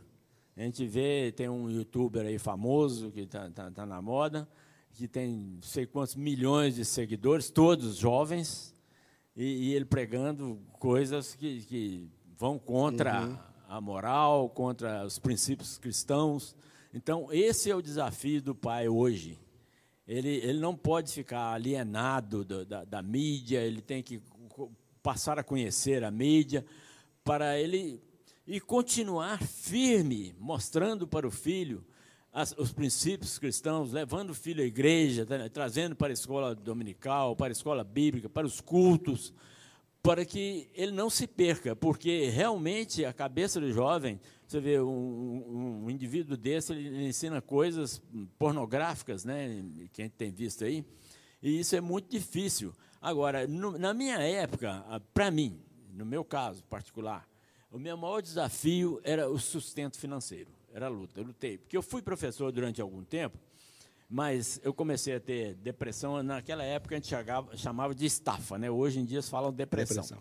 [0.59, 4.49] A gente vê, tem um youtuber aí famoso, que está tá, tá na moda,
[4.93, 8.75] que tem não sei quantos milhões de seguidores, todos jovens,
[9.37, 13.39] e, e ele pregando coisas que, que vão contra uhum.
[13.69, 16.57] a moral, contra os princípios cristãos.
[16.93, 19.39] Então, esse é o desafio do pai hoje.
[20.09, 24.21] Ele, ele não pode ficar alienado da, da, da mídia, ele tem que
[25.05, 26.67] passar a conhecer a mídia,
[27.23, 28.08] para ele
[28.49, 31.85] e continuar firme, mostrando para o filho
[32.33, 37.49] as, os princípios cristãos, levando o filho à igreja, trazendo para a escola dominical, para
[37.49, 39.35] a escola bíblica, para os cultos,
[40.03, 45.83] para que ele não se perca, porque realmente a cabeça do jovem, você vê, um,
[45.85, 48.01] um, indivíduo desse, ele, ensina coisas
[48.39, 50.87] pornográficas, né, que a gente tem visto aí,
[51.43, 52.73] e isso é muito difícil.
[52.99, 54.83] Agora, no, na minha época,
[55.13, 55.61] para mim,
[55.93, 57.28] no meu caso particular,
[57.71, 61.21] o meu maior desafio era o sustento financeiro, era a luta.
[61.21, 63.39] Eu lutei, porque eu fui professor durante algum tempo,
[64.09, 66.23] mas eu comecei a ter depressão.
[66.23, 68.71] Naquela época a gente chamava, chamava de estafa, né?
[68.71, 70.03] Hoje em dia se falam depressão.
[70.03, 70.19] depressão.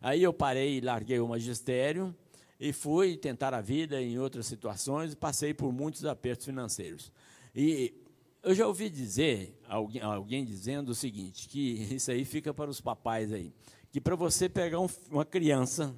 [0.00, 2.14] Aí eu parei e larguei o magistério
[2.58, 7.12] e fui tentar a vida em outras situações e passei por muitos apertos financeiros.
[7.54, 7.94] E
[8.42, 12.80] eu já ouvi dizer, alguém, alguém dizendo o seguinte, que isso aí fica para os
[12.80, 13.52] papais aí,
[13.92, 15.94] que para você pegar um, uma criança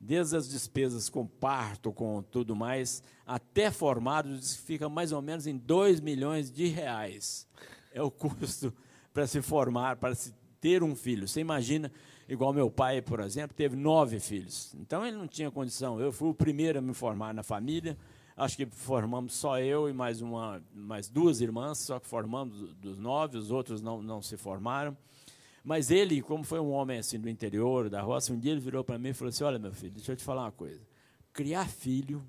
[0.00, 5.58] desde as despesas com parto, com tudo mais, até formado, fica mais ou menos em
[5.58, 7.46] 2 milhões de reais.
[7.92, 8.72] É o custo
[9.12, 11.28] para se formar, para se ter um filho.
[11.28, 11.92] Você imagina,
[12.28, 14.74] igual meu pai, por exemplo, teve nove filhos.
[14.80, 16.00] Então ele não tinha condição.
[16.00, 17.96] Eu fui o primeiro a me formar na família.
[18.36, 22.98] Acho que formamos só eu e mais uma, mais duas irmãs, só que formamos dos
[22.98, 24.96] nove, os outros não, não se formaram.
[25.64, 28.82] Mas ele, como foi um homem assim do interior, da roça, um dia ele virou
[28.82, 30.80] para mim e falou assim: Olha, meu filho, deixa eu te falar uma coisa.
[31.32, 32.24] Criar filho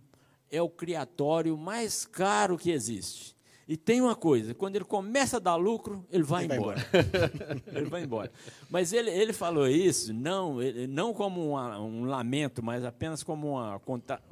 [0.51, 3.35] é o criatório mais caro que existe.
[3.67, 6.77] E tem uma coisa, quando ele começa a dar lucro, ele vai ele embora.
[6.91, 7.61] Vai embora.
[7.73, 8.31] ele vai embora.
[8.69, 10.57] Mas ele, ele falou isso não,
[10.89, 13.79] não como uma, um lamento, mas apenas como uma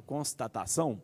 [0.04, 1.00] constatação,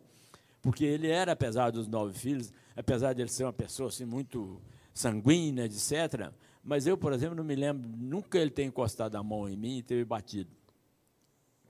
[0.61, 4.61] porque ele era, apesar dos nove filhos, apesar de ele ser uma pessoa assim, muito
[4.93, 6.31] sanguínea, etc.,
[6.67, 9.77] mas eu, por exemplo, não me lembro, nunca ele ter encostado a mão em mim
[9.77, 10.49] e ter me batido.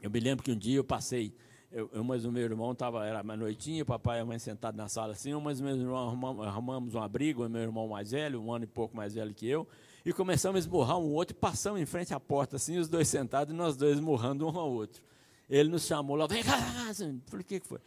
[0.02, 1.36] Eu me lembro que um dia eu passei,
[1.72, 4.76] eu, eu mas o meu irmão estava, era uma noitinha, papai e a mãe sentados
[4.76, 8.10] na sala assim, eu mas meu irmão arrumamos, arrumamos um abrigo, o meu irmão mais
[8.10, 9.68] velho, um ano e pouco mais velho que eu,
[10.04, 13.08] e começamos a esmurrar um outro e passamos em frente à porta, assim, os dois
[13.08, 15.04] sentados e nós dois esmurrando um ao outro.
[15.48, 17.80] ele nos chamou lá, vem cá, assim, falei, o que foi?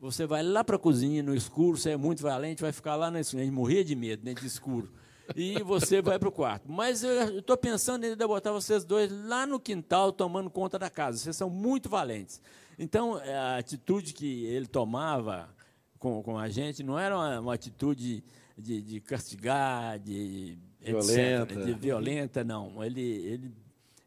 [0.00, 3.12] Você vai lá para a cozinha no escuro, você é muito valente, vai ficar lá
[3.12, 3.42] no escuro.
[3.42, 4.88] A gente morria de medo, dentro de escuro.
[5.36, 6.70] E você vai para o quarto.
[6.70, 11.18] Mas eu estou pensando em botar vocês dois lá no quintal, tomando conta da casa.
[11.18, 12.40] Vocês são muito valentes.
[12.78, 15.48] Então, é, a atitude que ele tomava
[15.98, 18.22] com, com a gente não era uma, uma atitude
[18.56, 21.54] de, de, castigar, de violenta.
[21.54, 22.82] Etc, de violenta, não.
[22.84, 23.52] Ele, ele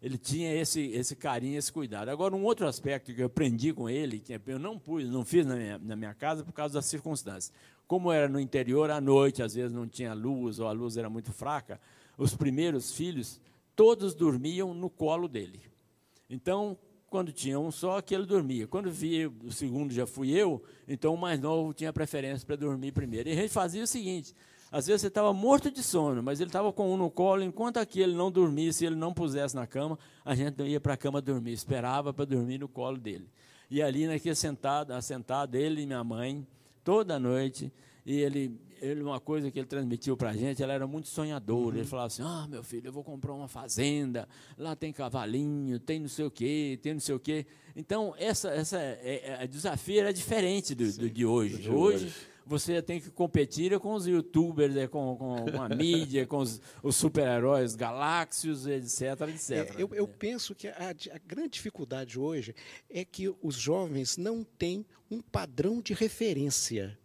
[0.01, 2.09] ele tinha esse, esse carinho, esse cuidado.
[2.09, 5.45] Agora, um outro aspecto que eu aprendi com ele, que eu não pus, não fiz
[5.45, 7.53] na minha, na minha casa por causa das circunstâncias.
[7.91, 11.09] Como era no interior, à noite, às vezes não tinha luz, ou a luz era
[11.09, 11.77] muito fraca,
[12.17, 13.37] os primeiros filhos,
[13.75, 15.61] todos dormiam no colo dele.
[16.29, 16.77] Então,
[17.09, 18.65] quando tinha um só, que ele dormia.
[18.65, 22.93] Quando via o segundo já fui eu, então o mais novo tinha preferência para dormir
[22.93, 23.27] primeiro.
[23.27, 24.33] E a gente fazia o seguinte:
[24.71, 27.75] às vezes você estava morto de sono, mas ele estava com um no colo, enquanto
[27.75, 31.21] aquele não dormisse, ele não pusesse na cama, a gente não ia para a cama
[31.21, 33.27] dormir, esperava para dormir no colo dele.
[33.69, 36.47] E ali naquele sentado, assentado, ele e minha mãe,
[36.83, 37.71] toda noite,
[38.05, 41.75] e ele, ele uma coisa que ele transmitiu para a gente, ela era muito sonhadora.
[41.75, 41.81] Uhum.
[41.81, 44.27] Ele falava assim: Ah, meu filho, eu vou comprar uma fazenda,
[44.57, 47.45] lá tem cavalinho, tem não sei o quê, tem não sei o quê.
[47.75, 51.09] Então, essa, essa é, é, desafio era diferente do, do.
[51.09, 52.11] De hoje, hoje
[52.45, 56.95] você tem que competir com os youtubers, com, com, com a mídia, com os, os
[56.95, 59.51] super-heróis galáxios, etc, etc.
[59.51, 62.55] É, eu, eu, penso que a, a, grande dificuldade hoje
[62.89, 66.97] é que os jovens não têm um padrão de referência.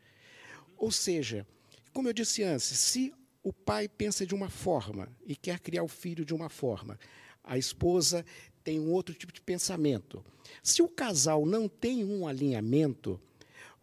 [0.77, 1.47] Ou seja,
[1.93, 3.13] como eu disse antes, se
[3.43, 6.99] o pai pensa de uma forma e quer criar o filho de uma forma,
[7.43, 8.25] a esposa
[8.65, 10.25] tem um outro tipo de pensamento.
[10.63, 13.21] Se o casal não tem um alinhamento,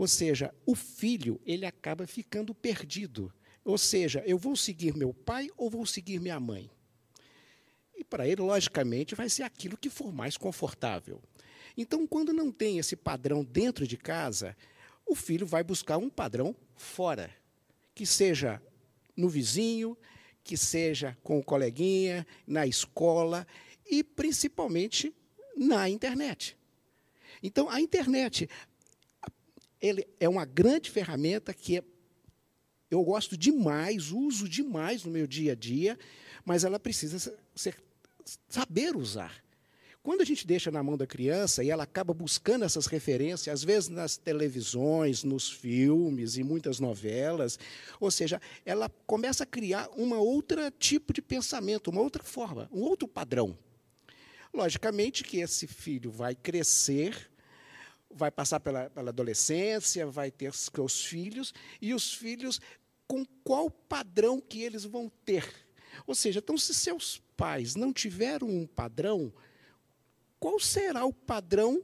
[0.03, 3.33] ou seja, o filho, ele acaba ficando perdido.
[3.63, 6.69] Ou seja, eu vou seguir meu pai ou vou seguir minha mãe?
[7.95, 11.21] E para ele, logicamente, vai ser aquilo que for mais confortável.
[11.77, 14.57] Então, quando não tem esse padrão dentro de casa,
[15.05, 17.33] o filho vai buscar um padrão fora,
[17.95, 18.61] que seja
[19.15, 19.97] no vizinho,
[20.43, 23.47] que seja com o coleguinha, na escola
[23.89, 25.15] e principalmente
[25.55, 26.57] na internet.
[27.41, 28.49] Então, a internet,
[29.83, 31.83] ele é uma grande ferramenta que é,
[32.89, 35.99] eu gosto demais, uso demais no meu dia a dia,
[36.45, 37.75] mas ela precisa ser,
[38.47, 39.43] saber usar.
[40.01, 43.63] Quando a gente deixa na mão da criança e ela acaba buscando essas referências, às
[43.63, 47.59] vezes nas televisões, nos filmes e muitas novelas,
[47.99, 52.81] ou seja, ela começa a criar uma outra tipo de pensamento, uma outra forma, um
[52.81, 53.57] outro padrão.
[54.53, 57.32] Logicamente que esse filho vai crescer
[58.15, 62.59] vai passar pela, pela adolescência, vai ter seus filhos, e os filhos,
[63.07, 65.45] com qual padrão que eles vão ter?
[66.07, 69.31] Ou seja, então, se seus pais não tiveram um padrão,
[70.39, 71.83] qual será o padrão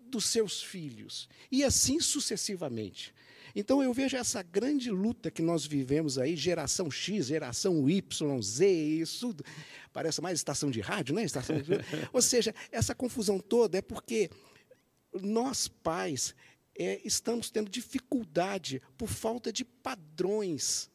[0.00, 1.28] dos seus filhos?
[1.50, 3.14] E assim sucessivamente.
[3.54, 8.68] Então eu vejo essa grande luta que nós vivemos aí, geração X, geração Y, Z,
[8.68, 9.34] isso
[9.92, 11.22] parece mais estação de rádio, né?
[11.22, 11.72] Estação de...
[12.12, 14.28] Ou seja, essa confusão toda é porque
[15.22, 16.34] nós pais
[16.76, 20.90] é, estamos tendo dificuldade por falta de padrões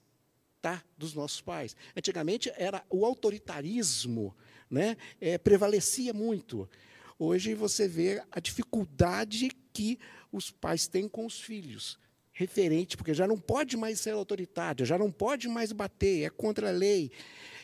[0.61, 1.75] tá, dos nossos pais.
[1.95, 4.35] Antigamente era o autoritarismo,
[4.69, 6.69] né, é, prevalecia muito.
[7.17, 9.99] Hoje você vê a dificuldade que
[10.31, 11.97] os pais têm com os filhos,
[12.31, 16.69] referente, porque já não pode mais ser autoritário, já não pode mais bater, é contra
[16.69, 17.11] a lei.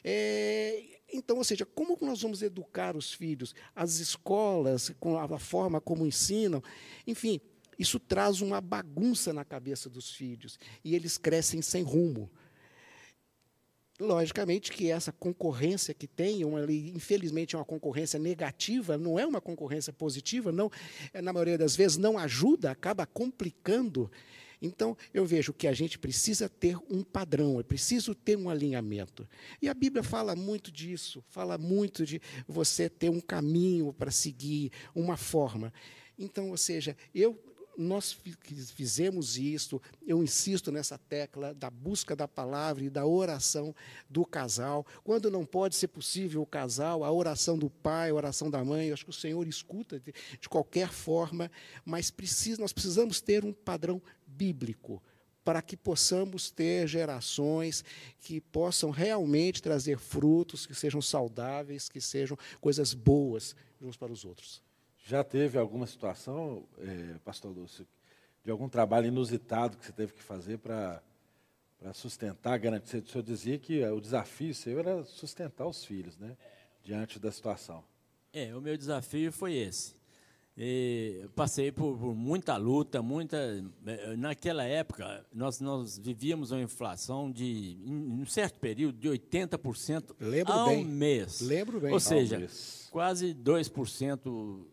[0.04, 3.54] É, então, ou seja, como nós vamos educar os filhos?
[3.76, 6.64] As escolas, com a forma como ensinam,
[7.06, 7.40] enfim,
[7.78, 12.30] isso traz uma bagunça na cabeça dos filhos e eles crescem sem rumo.
[13.98, 19.40] Logicamente que essa concorrência que tem, uma, infelizmente é uma concorrência negativa, não é uma
[19.40, 20.70] concorrência positiva, não,
[21.14, 24.12] na maioria das vezes não ajuda, acaba complicando.
[24.66, 29.28] Então, eu vejo que a gente precisa ter um padrão, é preciso ter um alinhamento.
[29.62, 34.72] E a Bíblia fala muito disso, fala muito de você ter um caminho para seguir,
[34.94, 35.72] uma forma.
[36.18, 37.40] Então, ou seja, eu
[37.78, 38.16] nós
[38.74, 43.76] fizemos isso, eu insisto nessa tecla da busca da palavra e da oração
[44.10, 44.86] do casal.
[45.04, 48.88] Quando não pode ser possível o casal, a oração do pai, a oração da mãe,
[48.88, 51.52] eu acho que o Senhor escuta de, de qualquer forma,
[51.84, 54.02] mas precisa, nós precisamos ter um padrão
[54.36, 55.02] bíblico
[55.44, 57.86] para que possamos ter gerações
[58.20, 64.26] que possam realmente trazer frutos, que sejam saudáveis, que sejam coisas boas uns para os
[64.26, 64.64] outros.
[65.06, 67.88] Já teve alguma situação, é, pastor Lúcio,
[68.44, 71.02] de algum trabalho inusitado que você teve que fazer para
[71.94, 72.98] sustentar, garantir?
[72.98, 76.36] O senhor dizia que o desafio seu era sustentar os filhos, né?
[76.84, 77.84] Diante da situação.
[78.34, 79.96] É, o meu desafio foi esse.
[80.58, 83.38] E passei por, por, muita luta, muita.
[83.86, 90.16] Eh, naquela época, nós, nós vivíamos uma inflação de, em um certo período, de 80%
[90.18, 90.86] Lembro ao bem.
[90.86, 91.42] mês.
[91.42, 91.92] Lembro bem.
[91.92, 92.88] Ou seja, mês.
[92.90, 94.66] quase 2%.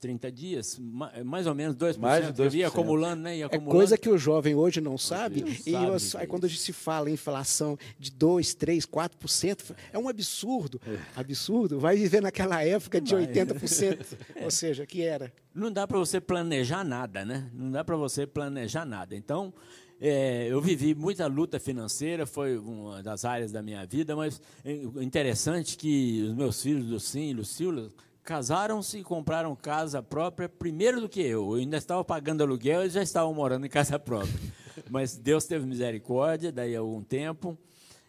[0.00, 0.80] 30 dias,
[1.24, 1.98] mais ou menos 2%.
[1.98, 2.46] Mais de 2%.
[2.46, 3.36] Eu ia acumulando, né?
[3.36, 3.76] Ia É acumulando.
[3.76, 5.42] coisa que o jovem hoje não sabe.
[5.42, 5.48] não
[5.96, 9.74] e sabe é aí quando a gente se fala em inflação de 2, 3, 4%,
[9.92, 10.80] é um absurdo.
[11.14, 11.78] Absurdo.
[11.78, 14.16] Vai viver naquela época de 80%.
[14.42, 15.32] Ou seja, que era.
[15.54, 17.50] não dá para você planejar nada, né?
[17.52, 19.14] Não dá para você planejar nada.
[19.14, 19.52] Então,
[20.00, 24.72] é, eu vivi muita luta financeira, foi uma das áreas da minha vida, mas é
[25.02, 27.90] interessante que os meus filhos, Lucim e Lucila,
[28.22, 31.50] casaram-se e compraram casa própria primeiro do que eu.
[31.50, 34.34] Eu ainda estava pagando aluguel e já estavam morando em casa própria.
[34.88, 37.56] Mas Deus teve misericórdia, daí a algum tempo,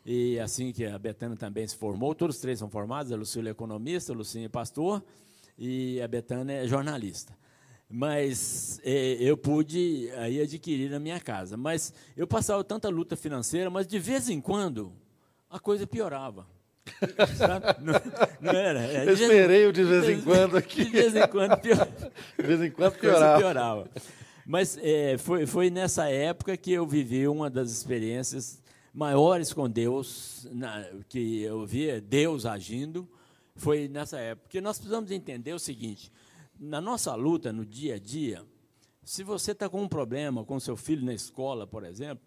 [0.05, 3.49] e assim que a Betânia também se formou, todos os três são formados, a Lucília
[3.49, 5.03] é economista, a Lucinha é pastor,
[5.57, 7.37] e a Betânia é jornalista.
[7.89, 11.57] Mas eh, eu pude aí adquirir a minha casa.
[11.57, 14.93] Mas eu passava tanta luta financeira, mas de vez em quando
[15.49, 16.47] a coisa piorava.
[17.81, 17.93] Não,
[18.41, 18.85] não era?
[18.91, 20.85] Eu de vez- esperei de vez em quando aqui.
[20.85, 23.37] De vez em quando piorava De vez em quando piorava.
[23.39, 23.89] piorava.
[24.45, 28.61] Mas é, foi, foi nessa época que eu vivi uma das experiências
[28.93, 33.07] maiores com Deus, na- que eu via Deus agindo,
[33.55, 34.47] foi nessa época.
[34.47, 36.11] Porque nós precisamos entender o seguinte:
[36.59, 38.43] na nossa luta, no dia a dia,
[39.03, 42.23] se você está com um problema com seu filho na escola, por exemplo,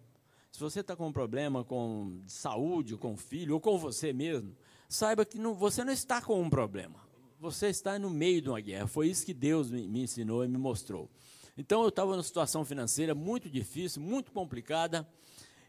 [0.55, 4.55] se você está com um problema com saúde, com o filho, ou com você mesmo,
[4.87, 6.95] saiba que não, você não está com um problema.
[7.41, 8.87] Você está no meio de uma guerra.
[8.87, 11.09] Foi isso que Deus me, me ensinou e me mostrou.
[11.57, 15.05] Então, eu estava numa situação financeira muito difícil, muito complicada.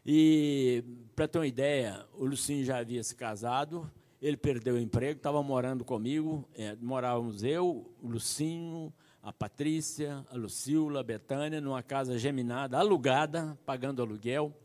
[0.05, 0.81] E,
[1.13, 5.43] para ter uma ideia, o Lucinho já havia se casado, ele perdeu o emprego, estava
[5.43, 12.17] morando comigo, eh, morávamos eu, o Lucinho, a Patrícia, a Lucila, a Betânia, numa casa
[12.17, 14.55] geminada, alugada, pagando aluguel.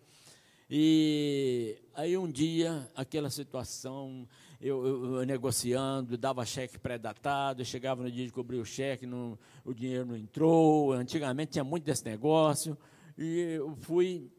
[0.74, 4.26] E aí um dia, aquela situação,
[4.58, 9.38] eu, eu- eu negociando, dava cheque pré-datado, chegava no dia de cobrir o cheque, não-
[9.66, 10.92] o dinheiro não entrou.
[10.94, 12.74] Antigamente tinha muito desse negócio.
[13.18, 14.32] E eu fui.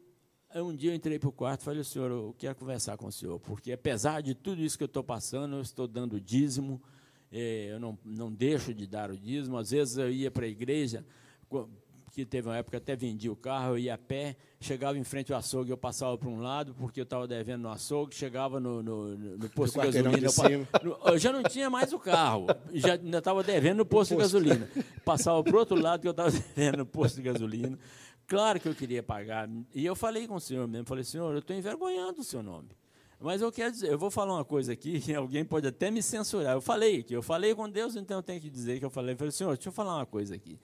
[0.50, 3.06] Aí um dia eu entrei para o quarto e falei, senhor, eu quero conversar com
[3.06, 6.82] o senhor, porque apesar de tudo isso que eu estou passando, eu estou dando dízimo,
[7.30, 9.56] eh, eu não, não deixo de dar o dízimo.
[9.56, 11.06] Às vezes eu ia para a igreja,
[12.14, 15.32] que teve uma época até vendi o carro, eu ia a pé, chegava em frente
[15.32, 18.82] ao açougue, eu passava para um lado, porque eu estava devendo no açougue, chegava no,
[18.82, 20.28] no, no- no posto de gasolina.
[20.28, 24.12] de eu, eu já não tinha mais o carro, já ainda estava devendo no posto
[24.14, 24.70] de gasolina.
[25.04, 27.78] Passava para o outro lado que eu estava devendo no posto de gasolina.
[28.26, 29.48] Claro que eu queria pagar.
[29.74, 32.68] E eu falei com o senhor mesmo, falei, senhor, eu estou envergonhando o seu nome.
[33.20, 36.02] Mas eu quero dizer, eu vou falar uma coisa aqui, que alguém pode até me
[36.02, 36.54] censurar.
[36.54, 39.14] Eu falei aqui, eu falei com Deus, então eu tenho que dizer que eu falei.
[39.14, 40.58] Eu falei, senhor, deixa eu falar uma coisa aqui.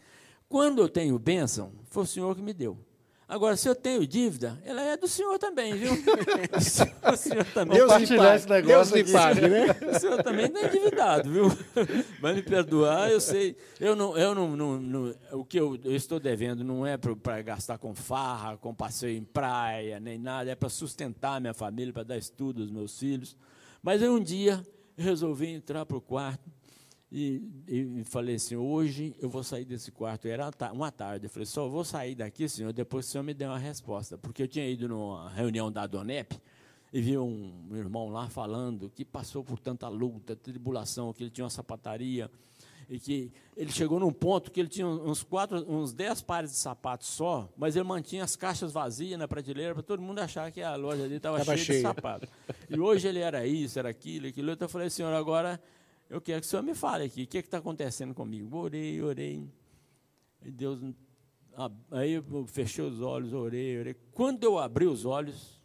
[0.50, 2.76] Quando eu tenho bênção, foi o senhor que me deu.
[3.28, 5.92] Agora, se eu tenho dívida, ela é do senhor também, viu?
[7.12, 7.78] o senhor também.
[7.78, 9.66] Deus me pague, esse negócio Deus me pague, né?
[9.96, 11.44] O senhor também está endividado, viu?
[12.20, 13.56] Vai me perdoar, eu sei.
[13.78, 17.40] Eu não, eu não, não- não- o que eu, eu estou devendo não é para
[17.42, 22.02] gastar com farra, com passeio em praia, nem nada, é para sustentar minha família, para
[22.02, 23.36] dar estudo aos meus filhos.
[23.80, 24.60] Mas aí um dia
[24.98, 26.50] eu resolvi entrar para o quarto
[27.12, 30.28] e, e falei assim, hoje eu vou sair desse quarto.
[30.28, 31.26] Era uma ta- uma tarde.
[31.26, 34.16] Eu falei, só vou sair daqui, senhor, depois o senhor me der uma resposta.
[34.16, 36.38] Porque eu tinha ido numa reunião da Donep
[36.92, 41.44] e vi um irmão lá falando que passou por tanta luta, tribulação, que ele tinha
[41.44, 42.30] uma sapataria
[42.88, 46.56] e que ele chegou num ponto que ele tinha uns quatro, uns dez pares de
[46.56, 50.60] sapatos só, mas ele mantinha as caixas vazias na prateleira para todo mundo achar que
[50.60, 51.82] a loja dele estava Tava cheia de cheia.
[51.82, 52.26] sapato.
[52.68, 54.50] E hoje ele era isso, era aquilo, aquilo.
[54.50, 54.64] outro.
[54.64, 55.60] Eu falei, senhor, agora
[56.10, 58.56] eu quero que o senhor me fale aqui, o que está acontecendo comigo?
[58.56, 59.48] Orei, orei.
[60.42, 60.80] Deus.
[61.92, 63.94] Aí eu fechei os olhos, orei, orei.
[64.12, 65.60] Quando eu abri os olhos,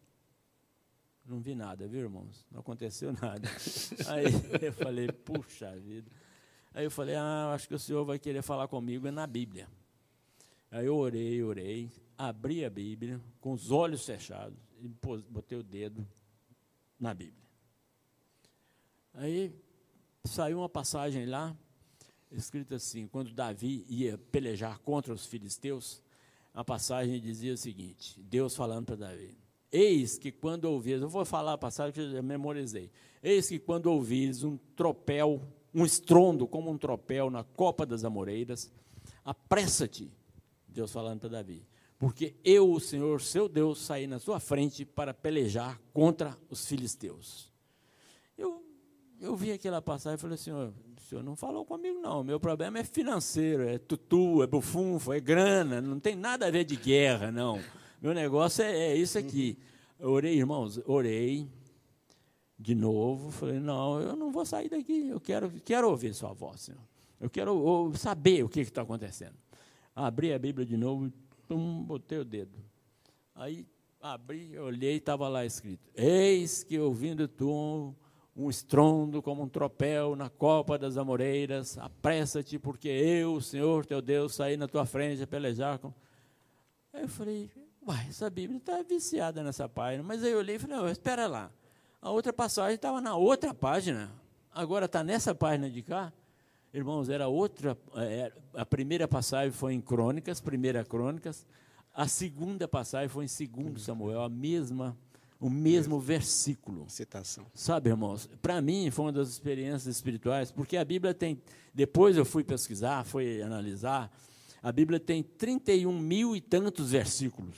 [1.26, 2.46] não vi nada, viu, irmãos?
[2.52, 3.50] Não aconteceu nada.
[4.08, 4.26] Aí
[4.62, 6.12] eu falei, puxa vida.
[6.76, 9.68] Aí eu falei, ah, acho que o senhor vai querer falar comigo é na Bíblia.
[10.70, 16.08] Aí eu orei, orei, abri a Bíblia, com os olhos fechados, e botei o dedo
[17.00, 17.46] na Bíblia.
[19.14, 19.65] Aí
[20.26, 21.56] saiu uma passagem lá,
[22.32, 26.02] escrita assim: quando Davi ia pelejar contra os filisteus,
[26.54, 29.38] a passagem dizia o seguinte: Deus falando para Davi:
[29.72, 32.92] Eis que quando ouvires, eu vou falar a passagem que eu já memorizei.
[33.22, 35.42] Eis que quando ouvires um tropel,
[35.74, 38.72] um estrondo como um tropel na copa das amoreiras,
[39.24, 40.12] apressa-te,
[40.68, 41.66] Deus falando para Davi,
[41.98, 47.55] porque eu, o Senhor, seu Deus, saí na sua frente para pelejar contra os filisteus.
[49.20, 50.74] Eu vi aquela passagem e falei assim, o
[51.08, 52.24] senhor não falou comigo, não.
[52.24, 56.66] Meu problema é financeiro, é tutu, é bufunfo, é grana, não tem nada a ver
[56.66, 57.62] de guerra, não.
[58.02, 59.58] Meu negócio é, é isso aqui.
[60.00, 61.48] Eu orei, irmãos, orei
[62.58, 66.62] de novo, falei, não, eu não vou sair daqui, eu quero, quero ouvir sua voz,
[66.62, 66.82] Senhor.
[67.20, 69.36] Eu quero saber o que está acontecendo.
[69.96, 71.12] Abri a Bíblia de novo,
[71.48, 72.58] tum, botei o dedo.
[73.34, 73.66] Aí
[74.02, 77.96] abri, olhei, estava lá escrito: Eis que ouvindo tu
[78.36, 84.36] um estrondo como um tropel na copa das amoreiras, apressa-te, porque eu, Senhor teu Deus,
[84.36, 85.94] saí na tua frente a pelejar com.
[86.92, 87.50] Aí eu falei,
[87.86, 90.04] uai, essa Bíblia está viciada nessa página.
[90.04, 91.50] Mas aí eu olhei e falei, oh, espera lá.
[92.02, 94.12] A outra passagem estava na outra página.
[94.54, 96.12] Agora está nessa página de cá.
[96.74, 97.78] Irmãos, era outra.
[97.96, 101.46] É, a primeira passagem foi em Crônicas, primeira Crônicas.
[101.94, 104.98] A segunda passagem foi em segundo Samuel, a mesma
[105.46, 106.90] o mesmo versículo.
[106.90, 107.46] Citação.
[107.54, 111.40] Sabe, irmãos, para mim foi uma das experiências espirituais, porque a Bíblia tem,
[111.72, 114.12] depois eu fui pesquisar, fui analisar,
[114.64, 117.56] a Bíblia tem 31 mil e tantos versículos.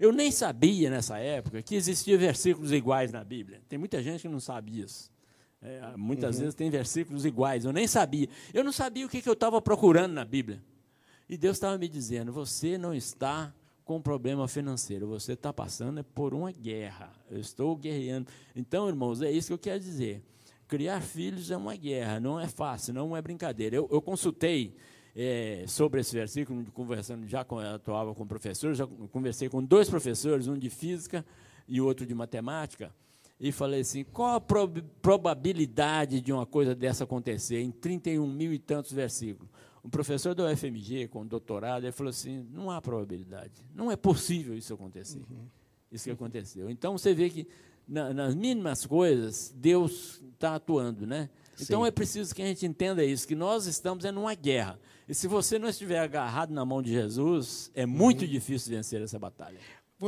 [0.00, 3.62] Eu nem sabia nessa época que existia versículos iguais na Bíblia.
[3.68, 5.08] Tem muita gente que não sabe isso.
[5.62, 6.40] É, muitas uhum.
[6.40, 7.64] vezes tem versículos iguais.
[7.64, 8.28] Eu nem sabia.
[8.52, 10.60] Eu não sabia o que, que eu estava procurando na Bíblia.
[11.28, 13.54] E Deus estava me dizendo: você não está
[13.84, 17.12] com problema financeiro, você está passando por uma guerra.
[17.30, 18.30] Eu estou guerreando.
[18.56, 20.22] Então, irmãos, é isso que eu quero dizer.
[20.66, 23.76] Criar filhos é uma guerra, não é fácil, não é brincadeira.
[23.76, 24.74] Eu, eu consultei
[25.14, 30.48] é, sobre esse versículo, conversando já com, atuava com professores, já conversei com dois professores,
[30.48, 31.24] um de física
[31.68, 32.92] e outro de matemática,
[33.38, 38.52] e falei assim: qual a prob probabilidade de uma coisa dessa acontecer em 31 mil
[38.52, 39.50] e tantos versículos?
[39.84, 44.56] Um professor da UFMG, com doutorado, ele falou assim: não há probabilidade, não é possível
[44.56, 45.18] isso acontecer.
[45.30, 45.46] Uhum.
[45.92, 46.70] Isso que aconteceu.
[46.70, 47.46] Então você vê que
[47.86, 51.28] na, nas mínimas coisas Deus está atuando, né?
[51.60, 54.78] Então é preciso que a gente entenda isso, que nós estamos em uma guerra.
[55.08, 58.28] E se você não estiver agarrado na mão de Jesus, é muito uhum.
[58.28, 59.58] difícil vencer essa batalha.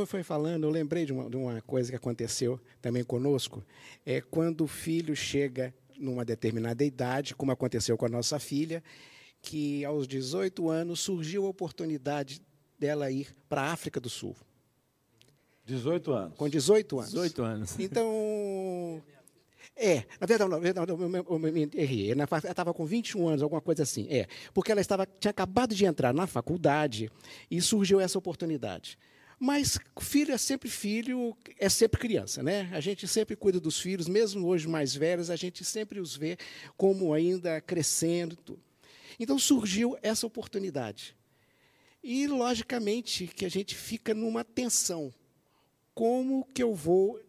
[0.05, 3.63] Foi falando, eu lembrei de uma, de uma coisa que aconteceu também conosco.
[4.05, 8.83] É quando o filho chega numa determinada idade, como aconteceu com a nossa filha,
[9.41, 12.41] que aos 18 anos surgiu a oportunidade
[12.77, 14.35] dela ir para a África do Sul.
[15.65, 16.37] 18 anos.
[16.37, 17.11] Com 18 anos.
[17.11, 17.79] 18 anos.
[17.79, 19.03] Então,
[19.75, 22.11] é, na verdade, na verdade eu me errei.
[22.11, 24.07] Ela estava com 21 anos, alguma coisa assim.
[24.09, 27.11] É, porque ela estava, tinha acabado de entrar na faculdade
[27.49, 28.97] e surgiu essa oportunidade.
[29.39, 32.69] Mas filho é sempre filho, é sempre criança, né?
[32.71, 36.37] A gente sempre cuida dos filhos, mesmo hoje mais velhos, a gente sempre os vê
[36.75, 38.35] como ainda crescendo.
[39.19, 41.15] Então surgiu essa oportunidade.
[42.03, 45.13] E, logicamente, que a gente fica numa tensão.
[45.93, 47.19] Como que eu vou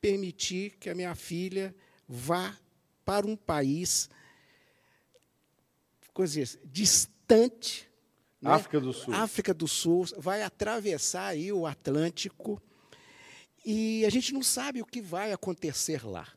[0.00, 1.74] permitir que a minha filha
[2.06, 2.56] vá
[3.04, 4.08] para um país
[6.12, 7.88] coisas, distante?
[8.40, 8.50] Né?
[8.50, 9.14] África do Sul.
[9.14, 12.62] África do Sul, vai atravessar aí o Atlântico
[13.64, 16.28] e a gente não sabe o que vai acontecer lá.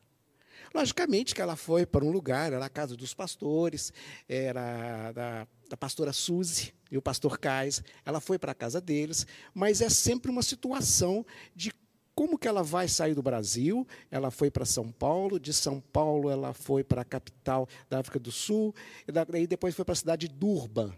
[0.74, 3.92] Logicamente que ela foi para um lugar, era a casa dos pastores,
[4.28, 9.26] era da, da pastora Suzy e o pastor Cais, ela foi para a casa deles,
[9.54, 11.72] mas é sempre uma situação de
[12.14, 13.88] como que ela vai sair do Brasil?
[14.12, 18.20] Ela foi para São Paulo, de São Paulo ela foi para a capital da África
[18.20, 18.76] do Sul,
[19.08, 20.94] e daí depois foi para a cidade de Durban.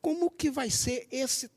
[0.00, 1.50] Como que vai ser esse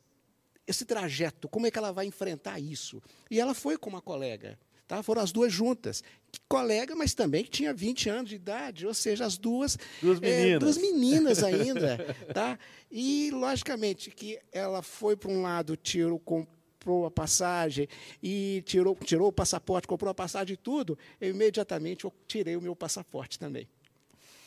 [0.66, 1.48] esse trajeto?
[1.50, 3.02] Como é que ela vai enfrentar isso?
[3.30, 4.58] E ela foi com uma colega.
[4.88, 5.02] Tá?
[5.02, 6.04] Foram as duas juntas.
[6.48, 9.78] Colega, mas também que tinha 20 anos de idade, ou seja, as duas.
[10.02, 10.52] Duas meninas.
[10.52, 12.16] É, duas meninas ainda.
[12.34, 12.60] tá?
[12.92, 17.88] E, logicamente, que ela foi para um lado, tirou, comprou a passagem
[18.22, 22.62] e tirou, tirou o passaporte, comprou a passagem e tudo, eu imediatamente eu tirei o
[22.62, 23.68] meu passaporte também.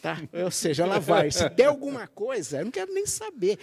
[0.06, 0.22] Tá?
[0.44, 1.32] Ou seja, ela vai.
[1.32, 3.58] Se der alguma coisa, eu não quero nem saber.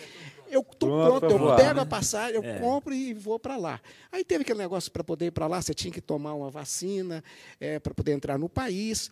[0.51, 1.81] Eu estou pronto, pronto eu voar, pego né?
[1.83, 2.59] a passagem, eu é.
[2.59, 3.79] compro e vou para lá.
[4.11, 7.23] Aí teve aquele negócio para poder ir para lá, você tinha que tomar uma vacina
[7.61, 9.09] é, para poder entrar no país.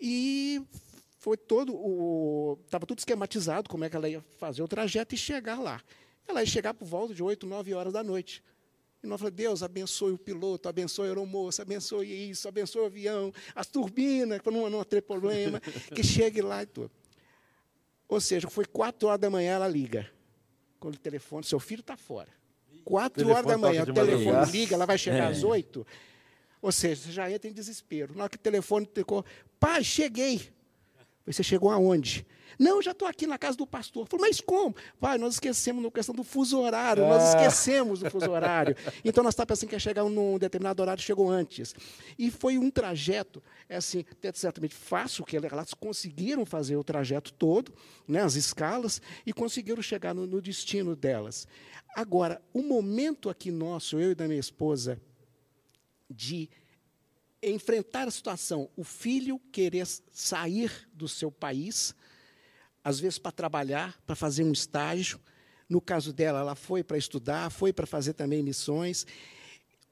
[0.00, 0.62] E
[1.18, 2.58] foi todo o.
[2.64, 5.78] Estava tudo esquematizado, como é que ela ia fazer o trajeto e chegar lá.
[6.26, 8.42] Ela ia chegar por volta de 8, 9 horas da noite.
[9.02, 13.32] E nós falamos, Deus, abençoe o piloto, abençoe a aeromoça, abençoe isso, abençoe o avião,
[13.54, 15.60] as turbinas, para não, não ter problema,
[15.94, 16.90] que chegue lá e tudo.
[18.08, 20.08] Ou seja, foi quatro horas da manhã, ela liga.
[20.78, 22.28] Quando o telefone, seu filho está fora.
[22.84, 25.26] Quatro horas da manhã, o telefone liga, ela vai chegar é.
[25.26, 25.86] às oito.
[26.60, 28.14] Ou seja, você já entra em desespero.
[28.14, 29.24] Na hora que o telefone tocou,
[29.58, 30.48] pai, cheguei.
[31.26, 32.26] Você chegou aonde?
[32.58, 34.06] Não, já estou aqui na casa do pastor.
[34.06, 34.74] Falei, mas como?
[35.00, 37.28] Pai, nós esquecemos na questão do fuso horário, nós ah.
[37.28, 38.76] esquecemos do fuso horário.
[39.04, 41.74] Então nós estávamos pensando que ia chegar num determinado horário, chegou antes.
[42.18, 44.04] E foi um trajeto, é assim,
[44.34, 47.72] certamente fácil, que elas conseguiram fazer o trajeto todo,
[48.06, 51.46] né, as escalas, e conseguiram chegar no, no destino delas.
[51.94, 55.00] Agora, o momento aqui nosso, eu e da minha esposa,
[56.08, 56.48] de
[57.42, 61.94] enfrentar a situação, o filho querer sair do seu país,
[62.84, 65.20] às vezes para trabalhar, para fazer um estágio.
[65.68, 69.06] No caso dela, ela foi para estudar, foi para fazer também missões.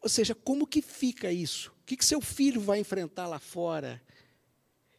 [0.01, 1.71] Ou seja, como que fica isso?
[1.83, 4.01] O que, que seu filho vai enfrentar lá fora?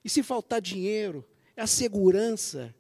[0.04, 1.26] E se faltar dinheiro?
[1.56, 2.74] É a segurança.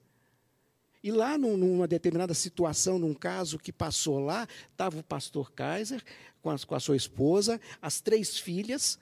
[1.03, 6.03] E lá, numa determinada situação, num caso que passou lá, estava o pastor Kaiser
[6.41, 8.99] com a, com a sua esposa, as três filhas,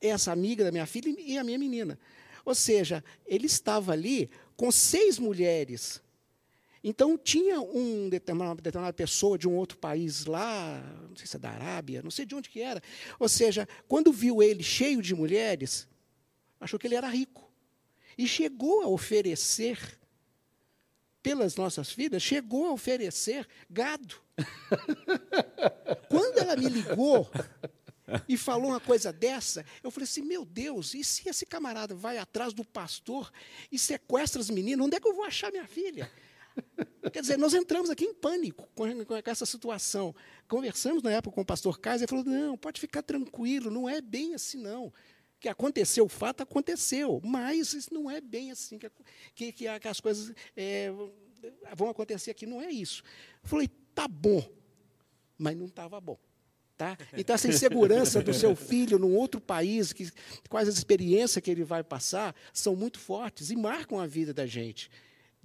[0.00, 1.98] essa amiga da minha filha e a minha menina.
[2.44, 6.00] Ou seja, ele estava ali com seis mulheres.
[6.82, 11.36] Então, tinha um determinada, uma determinada pessoa de um outro país lá, não sei se
[11.36, 12.80] é da Arábia, não sei de onde que era.
[13.18, 15.88] Ou seja, quando viu ele cheio de mulheres,
[16.60, 17.50] achou que ele era rico.
[18.16, 19.98] E chegou a oferecer,
[21.20, 24.14] pelas nossas filhas, chegou a oferecer gado.
[26.08, 27.28] Quando ela me ligou
[28.28, 32.18] e falou uma coisa dessa, eu falei assim: meu Deus, e se esse camarada vai
[32.18, 33.32] atrás do pastor
[33.70, 36.10] e sequestra as meninas, onde é que eu vou achar minha filha?
[37.12, 40.14] Quer dizer, nós entramos aqui em pânico com, com essa situação.
[40.48, 44.00] Conversamos na época com o pastor Kaiser e falou: não, pode ficar tranquilo, não é
[44.00, 44.92] bem assim, não.
[45.38, 48.90] Que aconteceu o fato, aconteceu, mas isso não é bem assim que,
[49.34, 50.90] que, que as coisas é,
[51.74, 53.02] vão acontecer aqui, não é isso.
[53.42, 54.48] Eu falei: tá bom,
[55.36, 56.18] mas não estava bom.
[56.76, 56.96] Tá?
[57.16, 60.10] Então, essa insegurança do seu filho num outro país, que,
[60.48, 64.44] quais as experiências que ele vai passar, são muito fortes e marcam a vida da
[64.44, 64.90] gente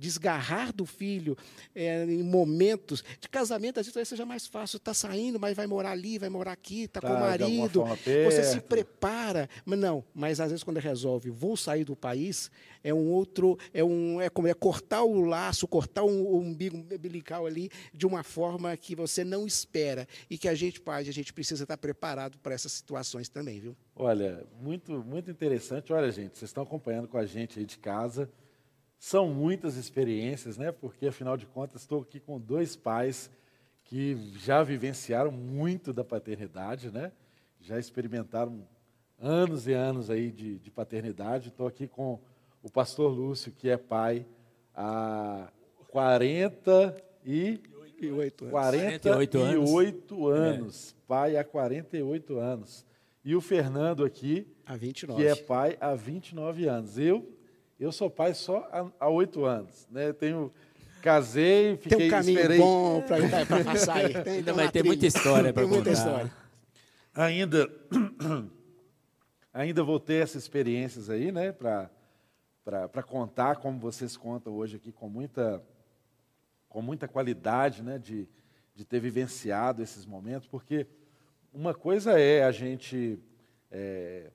[0.02, 1.38] desgarrar do filho
[1.76, 4.78] é, em momentos de casamento, às vezes talvez seja mais fácil.
[4.78, 7.86] Está saindo, mas vai morar ali, vai morar aqui, está tá, com o marido.
[8.26, 9.48] Você se prepara.
[9.64, 12.50] Mas não, mas às vezes quando resolve, vou sair do país,
[12.84, 16.78] é um outro, é um, é como é cortar o laço, cortar o, o umbigo
[16.78, 20.08] umbilical ali de uma forma que você não espera.
[20.30, 23.78] E que a gente, pai, a gente precisa estar preparado para essas situações também, viu?
[23.96, 25.94] Olha, muito, muito interessante.
[25.94, 28.28] Olha, gente, vocês estão acompanhando com a gente aí de casa.
[29.02, 30.72] São muitas experiências, né?
[30.72, 33.32] Porque afinal de contas estou aqui com dois pais
[33.84, 37.12] que já vivenciaram muito da paternidade, né?
[37.60, 38.64] Já experimentaram
[39.20, 41.48] anos e anos aí de, de paternidade.
[41.48, 42.20] Estou aqui com
[42.62, 44.24] o pastor Lúcio, que é pai
[44.76, 45.48] há
[45.88, 46.96] 40
[47.26, 48.52] e 48 anos.
[48.52, 49.72] 48 anos.
[50.28, 50.92] anos.
[50.92, 51.04] É.
[51.08, 52.86] Pai há 48 anos.
[53.26, 54.46] E o Fernando aqui,
[55.16, 57.00] que é pai há 29 anos.
[57.00, 57.41] Eu
[57.82, 58.70] eu sou pai só
[59.00, 59.88] há oito anos.
[59.90, 60.14] Né?
[60.14, 60.54] tenho,
[61.02, 62.60] casei, fiquei, tem um caminho esperei...
[62.60, 64.14] bom para passar aí.
[64.24, 65.76] Tem, Ainda vai ter muita história para contar.
[65.76, 66.32] Muita história.
[67.16, 67.68] Ainda,
[69.52, 75.10] ainda vou ter essas experiências aí, né, para contar como vocês contam hoje aqui com
[75.10, 75.64] muita,
[76.70, 78.30] com muita qualidade, né, de,
[78.76, 80.86] de ter vivenciado esses momentos, porque
[81.52, 83.20] uma coisa é a gente,
[83.72, 84.30] é,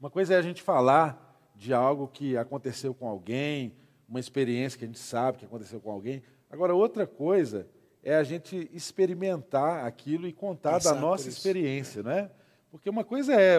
[0.00, 3.72] uma coisa é a gente falar de algo que aconteceu com alguém,
[4.08, 6.22] uma experiência que a gente sabe que aconteceu com alguém.
[6.50, 7.66] Agora, outra coisa
[8.02, 12.30] é a gente experimentar aquilo e contar Passar da nossa experiência, né?
[12.70, 13.58] Porque uma coisa é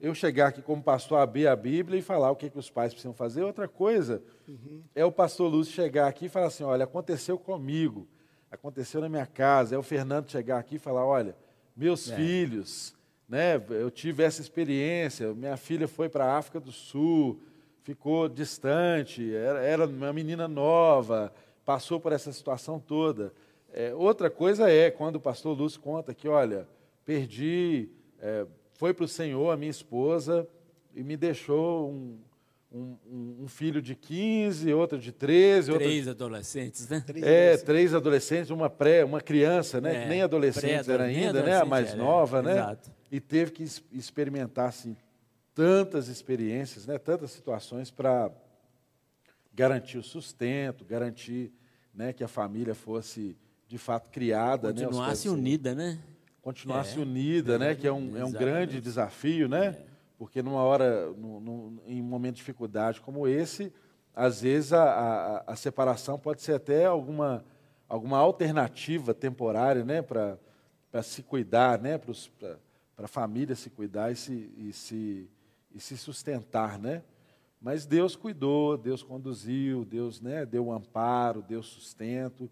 [0.00, 2.92] eu chegar aqui como pastor, abrir a Bíblia e falar o que, que os pais
[2.92, 3.42] precisam fazer.
[3.42, 4.82] Outra coisa uhum.
[4.94, 8.06] é o pastor Lúcio chegar aqui e falar assim: olha, aconteceu comigo,
[8.50, 9.74] aconteceu na minha casa.
[9.74, 11.36] É o Fernando chegar aqui e falar: olha,
[11.76, 12.16] meus é.
[12.16, 12.94] filhos
[13.28, 13.62] né?
[13.70, 15.32] Eu tive essa experiência.
[15.34, 17.40] Minha filha foi para a África do Sul,
[17.82, 21.32] ficou distante, era, era uma menina nova,
[21.64, 23.32] passou por essa situação toda.
[23.72, 26.66] É, outra coisa é quando o pastor Lúcio conta que, olha,
[27.04, 27.88] perdi,
[28.20, 30.48] é, foi para o Senhor a minha esposa
[30.94, 32.18] e me deixou um,
[32.72, 35.72] um, um, filho de 15, outro de 13.
[35.74, 37.04] Três adolescentes, né?
[37.22, 39.96] É, três adolescentes, uma pré, uma criança, né?
[39.96, 41.60] É, que nem adolescente era ainda, né?
[41.60, 42.52] A mais era, nova, né?
[42.52, 42.95] Exato.
[43.10, 43.62] E teve que
[43.92, 44.96] experimentar, assim,
[45.54, 46.98] tantas experiências, né?
[46.98, 48.30] Tantas situações para
[49.54, 51.52] garantir o sustento, garantir
[51.94, 54.72] né, que a família fosse, de fato, criada.
[54.72, 55.98] Né, Continuasse né, unida, né?
[56.42, 57.74] Continuasse é, unida, né?
[57.74, 59.66] Que é um, é um grande desafio, né?
[59.66, 63.72] É porque numa hora, no, no, em um momento de dificuldade como esse,
[64.14, 67.44] às vezes a, a, a separação pode ser até alguma,
[67.88, 70.38] alguma alternativa temporária né, para
[71.02, 72.58] se cuidar, né, para
[72.96, 75.28] a família se cuidar e se, e, se,
[75.74, 76.78] e se sustentar.
[76.78, 77.02] Né?
[77.60, 82.50] Mas Deus cuidou, Deus conduziu, Deus né, deu um amparo, deu sustento,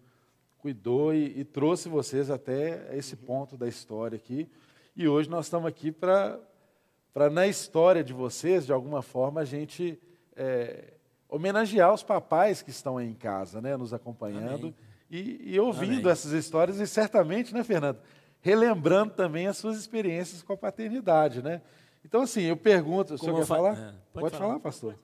[0.57, 4.49] cuidou e, e trouxe vocês até esse ponto da história aqui.
[4.95, 6.39] E hoje nós estamos aqui para,
[7.31, 9.99] na história de vocês, de alguma forma, a gente
[10.35, 10.93] é,
[11.29, 14.73] homenagear os papais que estão aí em casa, né, nos acompanhando
[15.09, 16.11] e, e, ouvindo Amém.
[16.11, 17.99] essas histórias e certamente, né, Fernando,
[18.45, 21.63] relembrando também as suas experiências com a paternidade, né?
[22.03, 23.71] Então, assim, eu pergunto, o senhor quer falar?
[23.71, 24.47] É, pode, pode falar.
[24.49, 24.99] falar, pastor.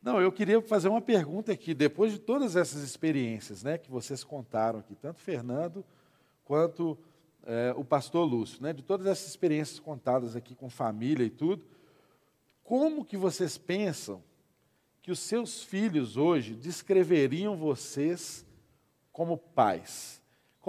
[0.00, 4.22] Não, eu queria fazer uma pergunta aqui, depois de todas essas experiências né, que vocês
[4.22, 5.84] contaram aqui, tanto Fernando
[6.44, 6.96] quanto
[7.44, 11.66] é, o pastor Lúcio, né, de todas essas experiências contadas aqui com família e tudo,
[12.62, 14.22] como que vocês pensam
[15.02, 18.46] que os seus filhos hoje descreveriam vocês
[19.10, 20.17] como pais?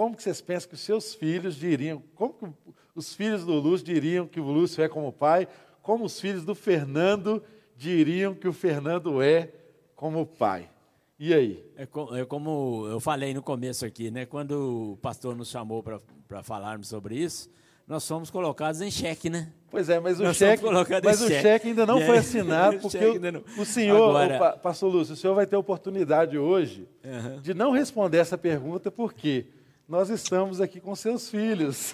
[0.00, 2.46] Como que vocês pensam que os seus filhos diriam, como que
[2.94, 5.46] os filhos do Lúcio diriam que o Lúcio é como pai,
[5.82, 7.42] como os filhos do Fernando
[7.76, 9.50] diriam que o Fernando é
[9.94, 10.70] como pai.
[11.18, 11.62] E aí?
[11.76, 14.24] É, é como eu falei no começo aqui, né?
[14.24, 17.50] Quando o pastor nos chamou para falarmos sobre isso,
[17.86, 19.52] nós fomos colocados em xeque, né?
[19.70, 20.64] Pois é, mas o, cheque,
[21.04, 21.42] mas o cheque.
[21.42, 24.54] cheque ainda não foi assinado, porque o, o, senhor, Agora...
[24.56, 27.38] o pastor Lúcio, o senhor vai ter oportunidade hoje uhum.
[27.42, 29.44] de não responder essa pergunta, por quê?
[29.50, 29.59] Porque
[29.90, 31.92] nós estamos aqui com seus filhos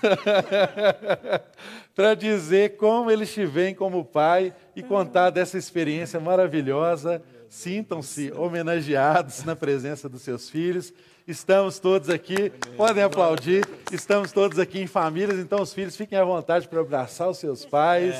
[1.96, 7.22] para dizer como eles te veem como pai e contar dessa experiência maravilhosa.
[7.48, 10.92] Sintam-se homenageados na presença dos seus filhos.
[11.26, 13.66] Estamos todos aqui, podem aplaudir.
[13.90, 17.64] Estamos todos aqui em famílias, então os filhos fiquem à vontade para abraçar os seus
[17.64, 18.14] pais,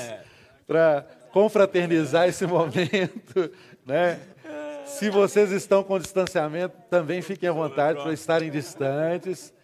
[0.65, 3.51] para confraternizar esse momento,
[3.85, 4.19] né?
[4.87, 9.55] Se vocês estão com distanciamento, também fiquem à vontade para estarem distantes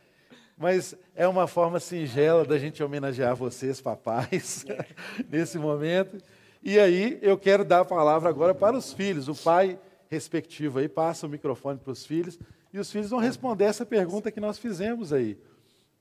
[0.57, 4.65] mas é uma forma singela da gente homenagear vocês, papais,
[5.30, 6.17] nesse momento.
[6.61, 9.27] E aí eu quero dar a palavra agora para os filhos.
[9.27, 12.39] O pai respectivo aí passa o microfone para os filhos
[12.71, 15.38] e os filhos vão responder essa pergunta que nós fizemos aí.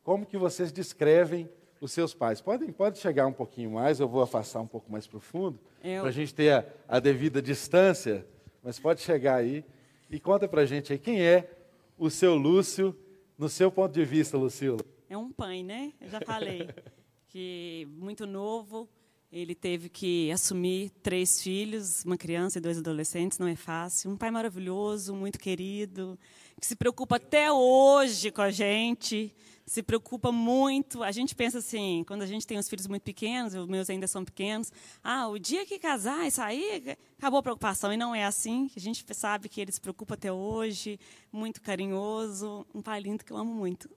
[0.02, 1.48] Como que vocês descrevem
[1.80, 2.40] os seus pais?
[2.40, 5.58] Podem, pode chegar um pouquinho mais, eu vou afastar um pouco mais para o fundo,
[5.82, 6.00] eu...
[6.00, 8.26] para a gente ter a, a devida distância,
[8.62, 9.64] mas pode chegar aí
[10.10, 11.50] e conta para a gente aí quem é
[11.98, 12.96] o seu Lúcio
[13.38, 14.78] no seu ponto de vista, Lucila?
[15.08, 15.92] É um pai, né?
[16.00, 16.68] Eu já falei
[17.28, 18.88] que muito novo,
[19.32, 24.10] ele teve que assumir três filhos, uma criança e dois adolescentes, não é fácil.
[24.10, 26.18] Um pai maravilhoso, muito querido,
[26.60, 29.34] que se preocupa até hoje com a gente,
[29.66, 31.02] se preocupa muito.
[31.02, 34.06] A gente pensa assim, quando a gente tem os filhos muito pequenos, os meus ainda
[34.06, 34.72] são pequenos,
[35.02, 37.92] ah, o dia que casar, isso aí, acabou a preocupação.
[37.92, 38.70] E não é assim.
[38.76, 40.98] A gente sabe que ele se preocupa até hoje,
[41.30, 43.90] muito carinhoso, um pai lindo que eu amo muito.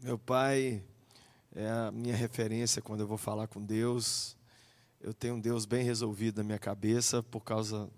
[0.00, 0.82] Meu pai
[1.54, 4.36] é a minha referência quando eu vou falar com Deus.
[5.00, 7.90] Eu tenho um Deus bem resolvido na minha cabeça por causa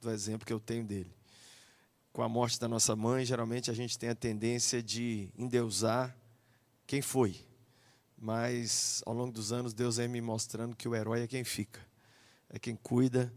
[0.00, 1.21] do exemplo que eu tenho dele
[2.12, 6.14] com a morte da nossa mãe, geralmente a gente tem a tendência de endeusar
[6.86, 7.36] quem foi.
[8.18, 11.80] Mas ao longo dos anos, Deus vem me mostrando que o herói é quem fica,
[12.50, 13.32] é quem cuida,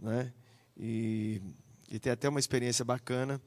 [0.00, 0.32] né?
[0.76, 1.42] E,
[1.90, 3.40] e tem até uma experiência bacana,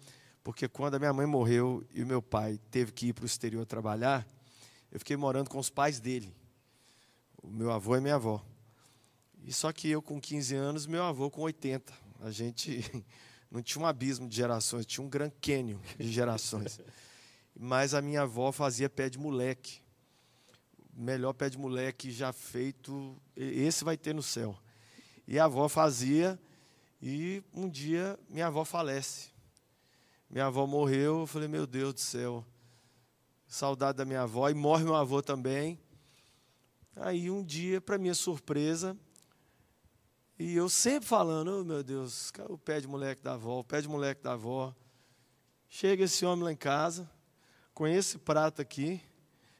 [0.44, 3.26] porque quando a minha mãe morreu e o meu pai teve que ir para o
[3.26, 4.26] exterior trabalhar,
[4.92, 6.34] eu fiquei morando com os pais dele,
[7.42, 8.46] o meu avô e minha avó.
[9.44, 11.92] E só que eu com 15 anos, meu avô com 80.
[12.22, 12.84] A gente
[13.52, 16.80] não tinha um abismo de gerações, tinha um Grand Canyon de gerações.
[17.58, 19.82] Mas a minha avó fazia pé de moleque.
[20.94, 24.58] Melhor pé de moleque já feito, esse vai ter no céu.
[25.28, 26.40] E a avó fazia,
[27.02, 29.30] e um dia minha avó falece.
[30.30, 32.46] Minha avó morreu, eu falei, meu Deus do céu,
[33.48, 35.80] saudade da minha avó, e morre meu avô também.
[36.96, 38.96] Aí um dia, para minha surpresa,
[40.40, 43.82] e eu sempre falando, oh, meu Deus, o pé de moleque da avó, o pé
[43.82, 44.74] de moleque da avó.
[45.68, 47.12] Chega esse homem lá em casa,
[47.74, 49.02] com esse prato aqui,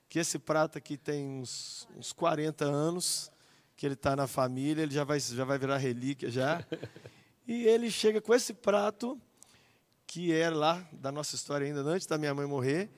[0.08, 3.30] que esse prato aqui tem uns, uns 40 anos,
[3.76, 6.66] que ele está na família, ele já vai, já vai virar relíquia já.
[7.46, 9.20] E ele chega com esse prato,
[10.06, 12.92] que era lá da nossa história ainda, antes da minha mãe morrer,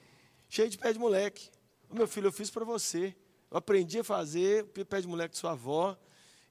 [0.50, 1.50] cheio de pé de moleque.
[1.90, 3.16] Meu filho, eu fiz para você.
[3.50, 5.98] Eu aprendi a fazer pé de moleque de sua avó.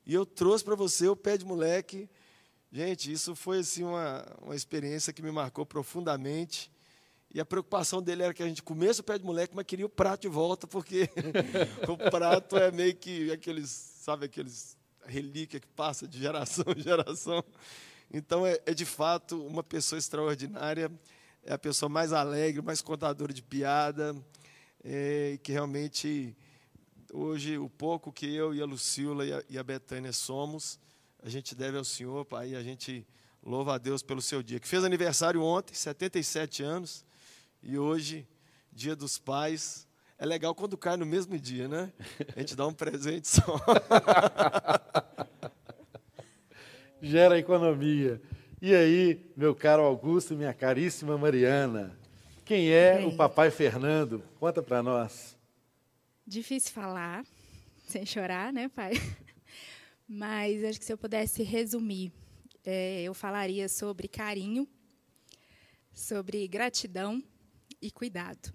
[0.06, 2.08] E eu trouxe para você o pé de moleque.
[2.72, 6.70] Gente, isso foi assim uma, uma experiência que me marcou profundamente.
[7.32, 9.86] E a preocupação dele era que a gente comesse o pé de moleque, mas queria
[9.86, 11.08] o prato de volta, porque
[11.88, 17.44] o prato é meio que aqueles, sabe, aqueles relíquia que passa de geração em geração.
[18.12, 20.90] Então, é, é de fato uma pessoa extraordinária,
[21.44, 24.16] é a pessoa mais alegre, mais contadora de piada,
[24.82, 26.36] é, que realmente
[27.12, 30.78] Hoje, o pouco que eu e a Lucila e a, e a Betânia somos,
[31.20, 33.04] a gente deve ao Senhor, Pai, e a gente
[33.42, 37.04] louva a Deus pelo seu dia, que fez aniversário ontem, 77 anos,
[37.62, 38.26] e hoje,
[38.72, 39.88] dia dos pais.
[40.16, 41.92] É legal quando cai no mesmo dia, né?
[42.36, 43.42] A gente dá um presente só.
[47.02, 48.22] Gera economia.
[48.62, 51.98] E aí, meu caro Augusto e minha caríssima Mariana,
[52.44, 54.22] quem é o papai Fernando?
[54.38, 55.39] Conta para nós.
[56.30, 57.26] Difícil falar,
[57.88, 58.92] sem chorar, né, pai?
[60.06, 62.12] Mas acho que se eu pudesse resumir,
[62.64, 64.64] é, eu falaria sobre carinho,
[65.92, 67.20] sobre gratidão
[67.82, 68.54] e cuidado.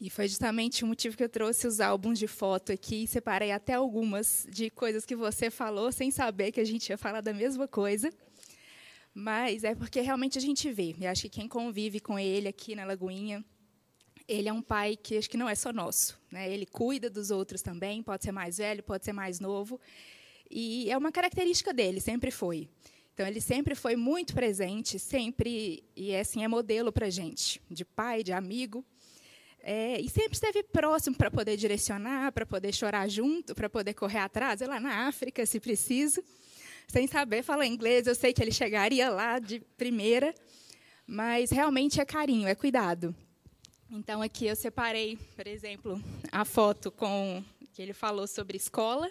[0.00, 3.52] E foi justamente o motivo que eu trouxe os álbuns de foto aqui e separei
[3.52, 7.34] até algumas de coisas que você falou sem saber que a gente ia falar da
[7.34, 8.10] mesma coisa.
[9.12, 10.96] Mas é porque realmente a gente vê.
[10.98, 13.44] E acho que quem convive com ele aqui na Lagoinha,
[14.28, 16.20] ele é um pai que acho que não é só nosso.
[16.30, 16.52] Né?
[16.52, 19.80] Ele cuida dos outros também, pode ser mais velho, pode ser mais novo.
[20.50, 22.68] E é uma característica dele, sempre foi.
[23.14, 27.84] Então, ele sempre foi muito presente, sempre, e assim, é modelo para a gente, de
[27.84, 28.84] pai, de amigo.
[29.60, 34.18] É, e sempre esteve próximo para poder direcionar, para poder chorar junto, para poder correr
[34.18, 36.22] atrás, lá na África, se preciso.
[36.86, 40.32] Sem saber falar inglês, eu sei que ele chegaria lá de primeira,
[41.06, 43.14] mas realmente é carinho, é cuidado.
[43.90, 47.42] Então, aqui eu separei, por exemplo, a foto com
[47.72, 49.10] que ele falou sobre escola.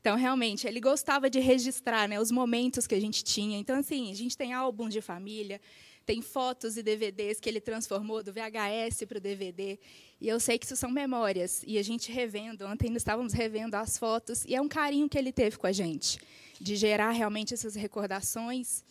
[0.00, 3.56] Então, realmente, ele gostava de registrar né, os momentos que a gente tinha.
[3.56, 5.60] Então, assim, a gente tem álbuns de família,
[6.04, 9.78] tem fotos e DVDs que ele transformou do VHS para o DVD.
[10.20, 11.62] E eu sei que isso são memórias.
[11.64, 15.16] E a gente revendo, ontem nós estávamos revendo as fotos, e é um carinho que
[15.16, 16.18] ele teve com a gente,
[16.60, 18.82] de gerar realmente essas recordações,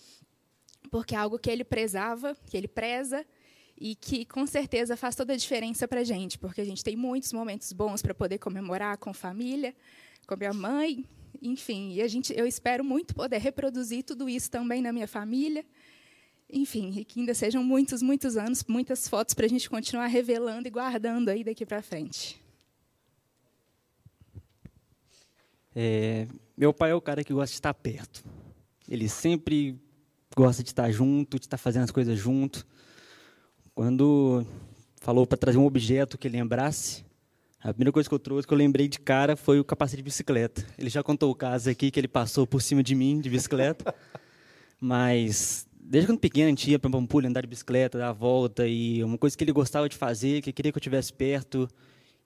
[0.90, 3.26] porque é algo que ele prezava, que ele preza,
[3.80, 6.96] e que com certeza faz toda a diferença para a gente, porque a gente tem
[6.96, 9.74] muitos momentos bons para poder comemorar com família,
[10.28, 11.06] com minha mãe,
[11.42, 15.66] enfim, e a gente, eu espero muito poder reproduzir tudo isso também na minha família.
[16.52, 20.68] Enfim, e que ainda sejam muitos, muitos anos, muitas fotos para a gente continuar revelando
[20.68, 22.42] e guardando aí daqui para frente.
[25.76, 26.28] É,
[26.58, 28.26] meu pai é o cara que gosta de estar perto.
[28.88, 29.80] Ele sempre
[30.36, 32.66] gosta de estar junto, de estar fazendo as coisas junto.
[33.80, 34.46] Quando
[35.00, 37.06] falou para trazer um objeto que lembrasse,
[37.62, 40.04] a primeira coisa que eu trouxe, que eu lembrei de cara, foi o capacete de
[40.04, 40.66] bicicleta.
[40.78, 43.96] Ele já contou o caso aqui, que ele passou por cima de mim de bicicleta.
[44.82, 48.68] Mas, desde quando pequeno, a gente ia para Pampulha andar de bicicleta, dar a volta.
[48.68, 51.66] E uma coisa que ele gostava de fazer, que queria que eu estivesse perto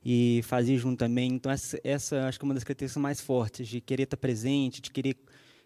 [0.04, 1.34] e fazia junto também.
[1.34, 4.82] Então, essa, essa acho que é uma das características mais fortes, de querer estar presente,
[4.82, 5.16] de querer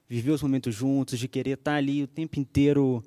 [0.06, 3.02] viver os momentos juntos, de querer estar ali o tempo inteiro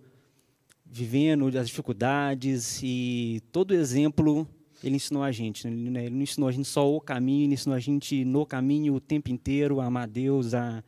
[0.91, 4.47] vivendo as dificuldades e todo exemplo
[4.83, 5.69] ele ensinou a gente.
[5.69, 6.07] Né?
[6.07, 9.01] Ele não ensinou a gente só o caminho, ele ensinou a gente no caminho o
[9.01, 10.83] tempo inteiro a amar Deus, a,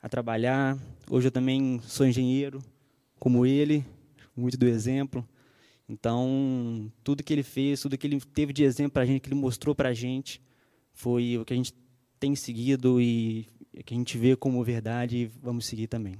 [0.00, 0.78] a trabalhar.
[1.10, 2.62] Hoje eu também sou engenheiro,
[3.18, 3.84] como ele,
[4.36, 5.26] muito do exemplo.
[5.88, 9.28] Então, tudo que ele fez, tudo que ele teve de exemplo para a gente, que
[9.28, 10.40] ele mostrou para a gente,
[10.92, 11.74] foi o que a gente
[12.20, 13.46] tem seguido e
[13.84, 16.16] que a gente vê como verdade e vamos seguir também.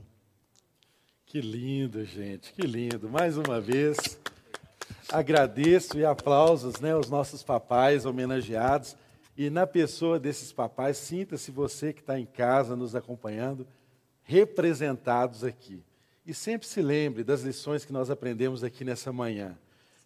[1.28, 3.06] Que lindo, gente, que lindo.
[3.06, 4.18] Mais uma vez,
[5.12, 8.96] agradeço e aplausos né, aos nossos papais homenageados.
[9.36, 13.66] E na pessoa desses papais, sinta-se você que está em casa nos acompanhando,
[14.22, 15.84] representados aqui.
[16.24, 19.58] E sempre se lembre das lições que nós aprendemos aqui nessa manhã.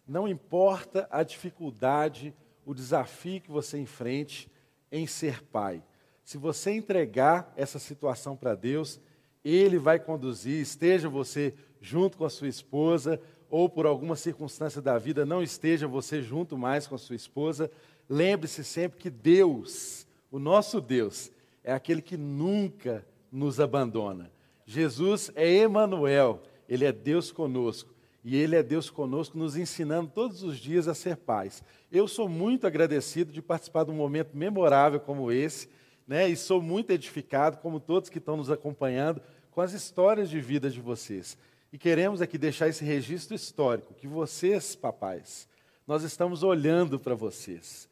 [0.05, 2.33] Não importa a dificuldade,
[2.65, 4.51] o desafio que você enfrente
[4.91, 5.81] em ser pai.
[6.21, 8.99] Se você entregar essa situação para Deus,
[9.43, 14.97] Ele vai conduzir, esteja você junto com a sua esposa, ou por alguma circunstância da
[14.97, 17.69] vida não esteja você junto mais com a sua esposa,
[18.09, 21.31] lembre-se sempre que Deus, o nosso Deus,
[21.63, 24.31] é aquele que nunca nos abandona.
[24.65, 27.93] Jesus é Emanuel, ele é Deus conosco.
[28.23, 31.61] E ele é Deus conosco, nos ensinando todos os dias a ser pais.
[31.91, 35.67] Eu sou muito agradecido de participar de um momento memorável como esse,
[36.07, 36.29] né?
[36.29, 39.21] E sou muito edificado, como todos que estão nos acompanhando,
[39.53, 41.37] com as histórias de vida de vocês.
[41.71, 45.47] E queremos aqui deixar esse registro histórico, que vocês, papais,
[45.85, 47.87] nós estamos olhando para vocês.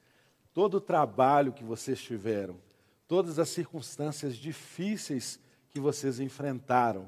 [0.53, 2.57] Todo o trabalho que vocês tiveram,
[3.07, 5.39] todas as circunstâncias difíceis
[5.69, 7.07] que vocês enfrentaram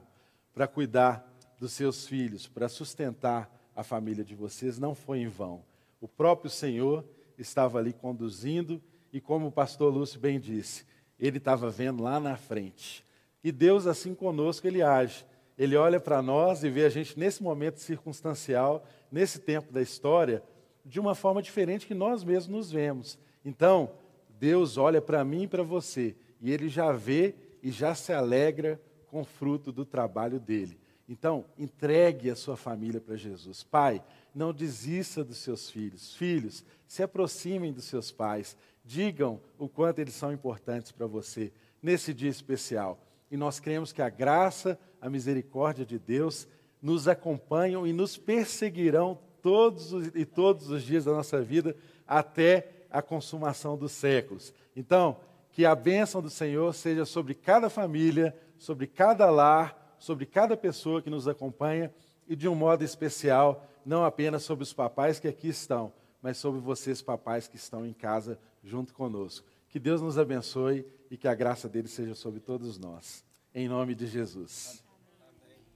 [0.54, 1.28] para cuidar
[1.60, 5.64] dos seus filhos, para sustentar a família de vocês, não foi em vão.
[6.00, 7.04] O próprio Senhor
[7.38, 8.82] estava ali conduzindo
[9.12, 10.86] e, como o pastor Lúcio bem disse,
[11.20, 13.04] ele estava vendo lá na frente.
[13.44, 15.26] E Deus, assim conosco, ele age.
[15.58, 20.42] Ele olha para nós e vê a gente nesse momento circunstancial, nesse tempo da história,
[20.86, 23.20] de uma forma diferente que nós mesmos nos vemos.
[23.46, 23.92] Então,
[24.40, 28.82] Deus olha para mim e para você, e ele já vê e já se alegra
[29.08, 30.80] com fruto do trabalho dele.
[31.08, 33.62] Então, entregue a sua família para Jesus.
[33.62, 34.04] Pai,
[34.34, 36.16] não desista dos seus filhos.
[36.16, 38.58] Filhos, se aproximem dos seus pais.
[38.84, 41.52] Digam o quanto eles são importantes para você
[41.82, 43.00] nesse dia especial.
[43.34, 46.48] E nós cremos que a graça, a misericórdia de Deus
[46.80, 51.76] nos acompanham e nos perseguirão todos os, e todos os dias da nossa vida
[52.08, 54.54] até a consumação dos séculos.
[54.76, 55.18] Então,
[55.52, 61.02] que a bênção do Senhor seja sobre cada família, sobre cada lar, sobre cada pessoa
[61.02, 61.92] que nos acompanha
[62.28, 65.92] e de um modo especial, não apenas sobre os papais que aqui estão,
[66.22, 69.48] mas sobre vocês, papais que estão em casa junto conosco.
[69.70, 73.24] Que Deus nos abençoe e que a graça dele seja sobre todos nós.
[73.54, 74.84] Em nome de Jesus.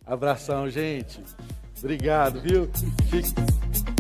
[0.04, 1.24] Abração, gente.
[1.78, 2.68] Obrigado, viu?
[3.08, 3.97] Fique...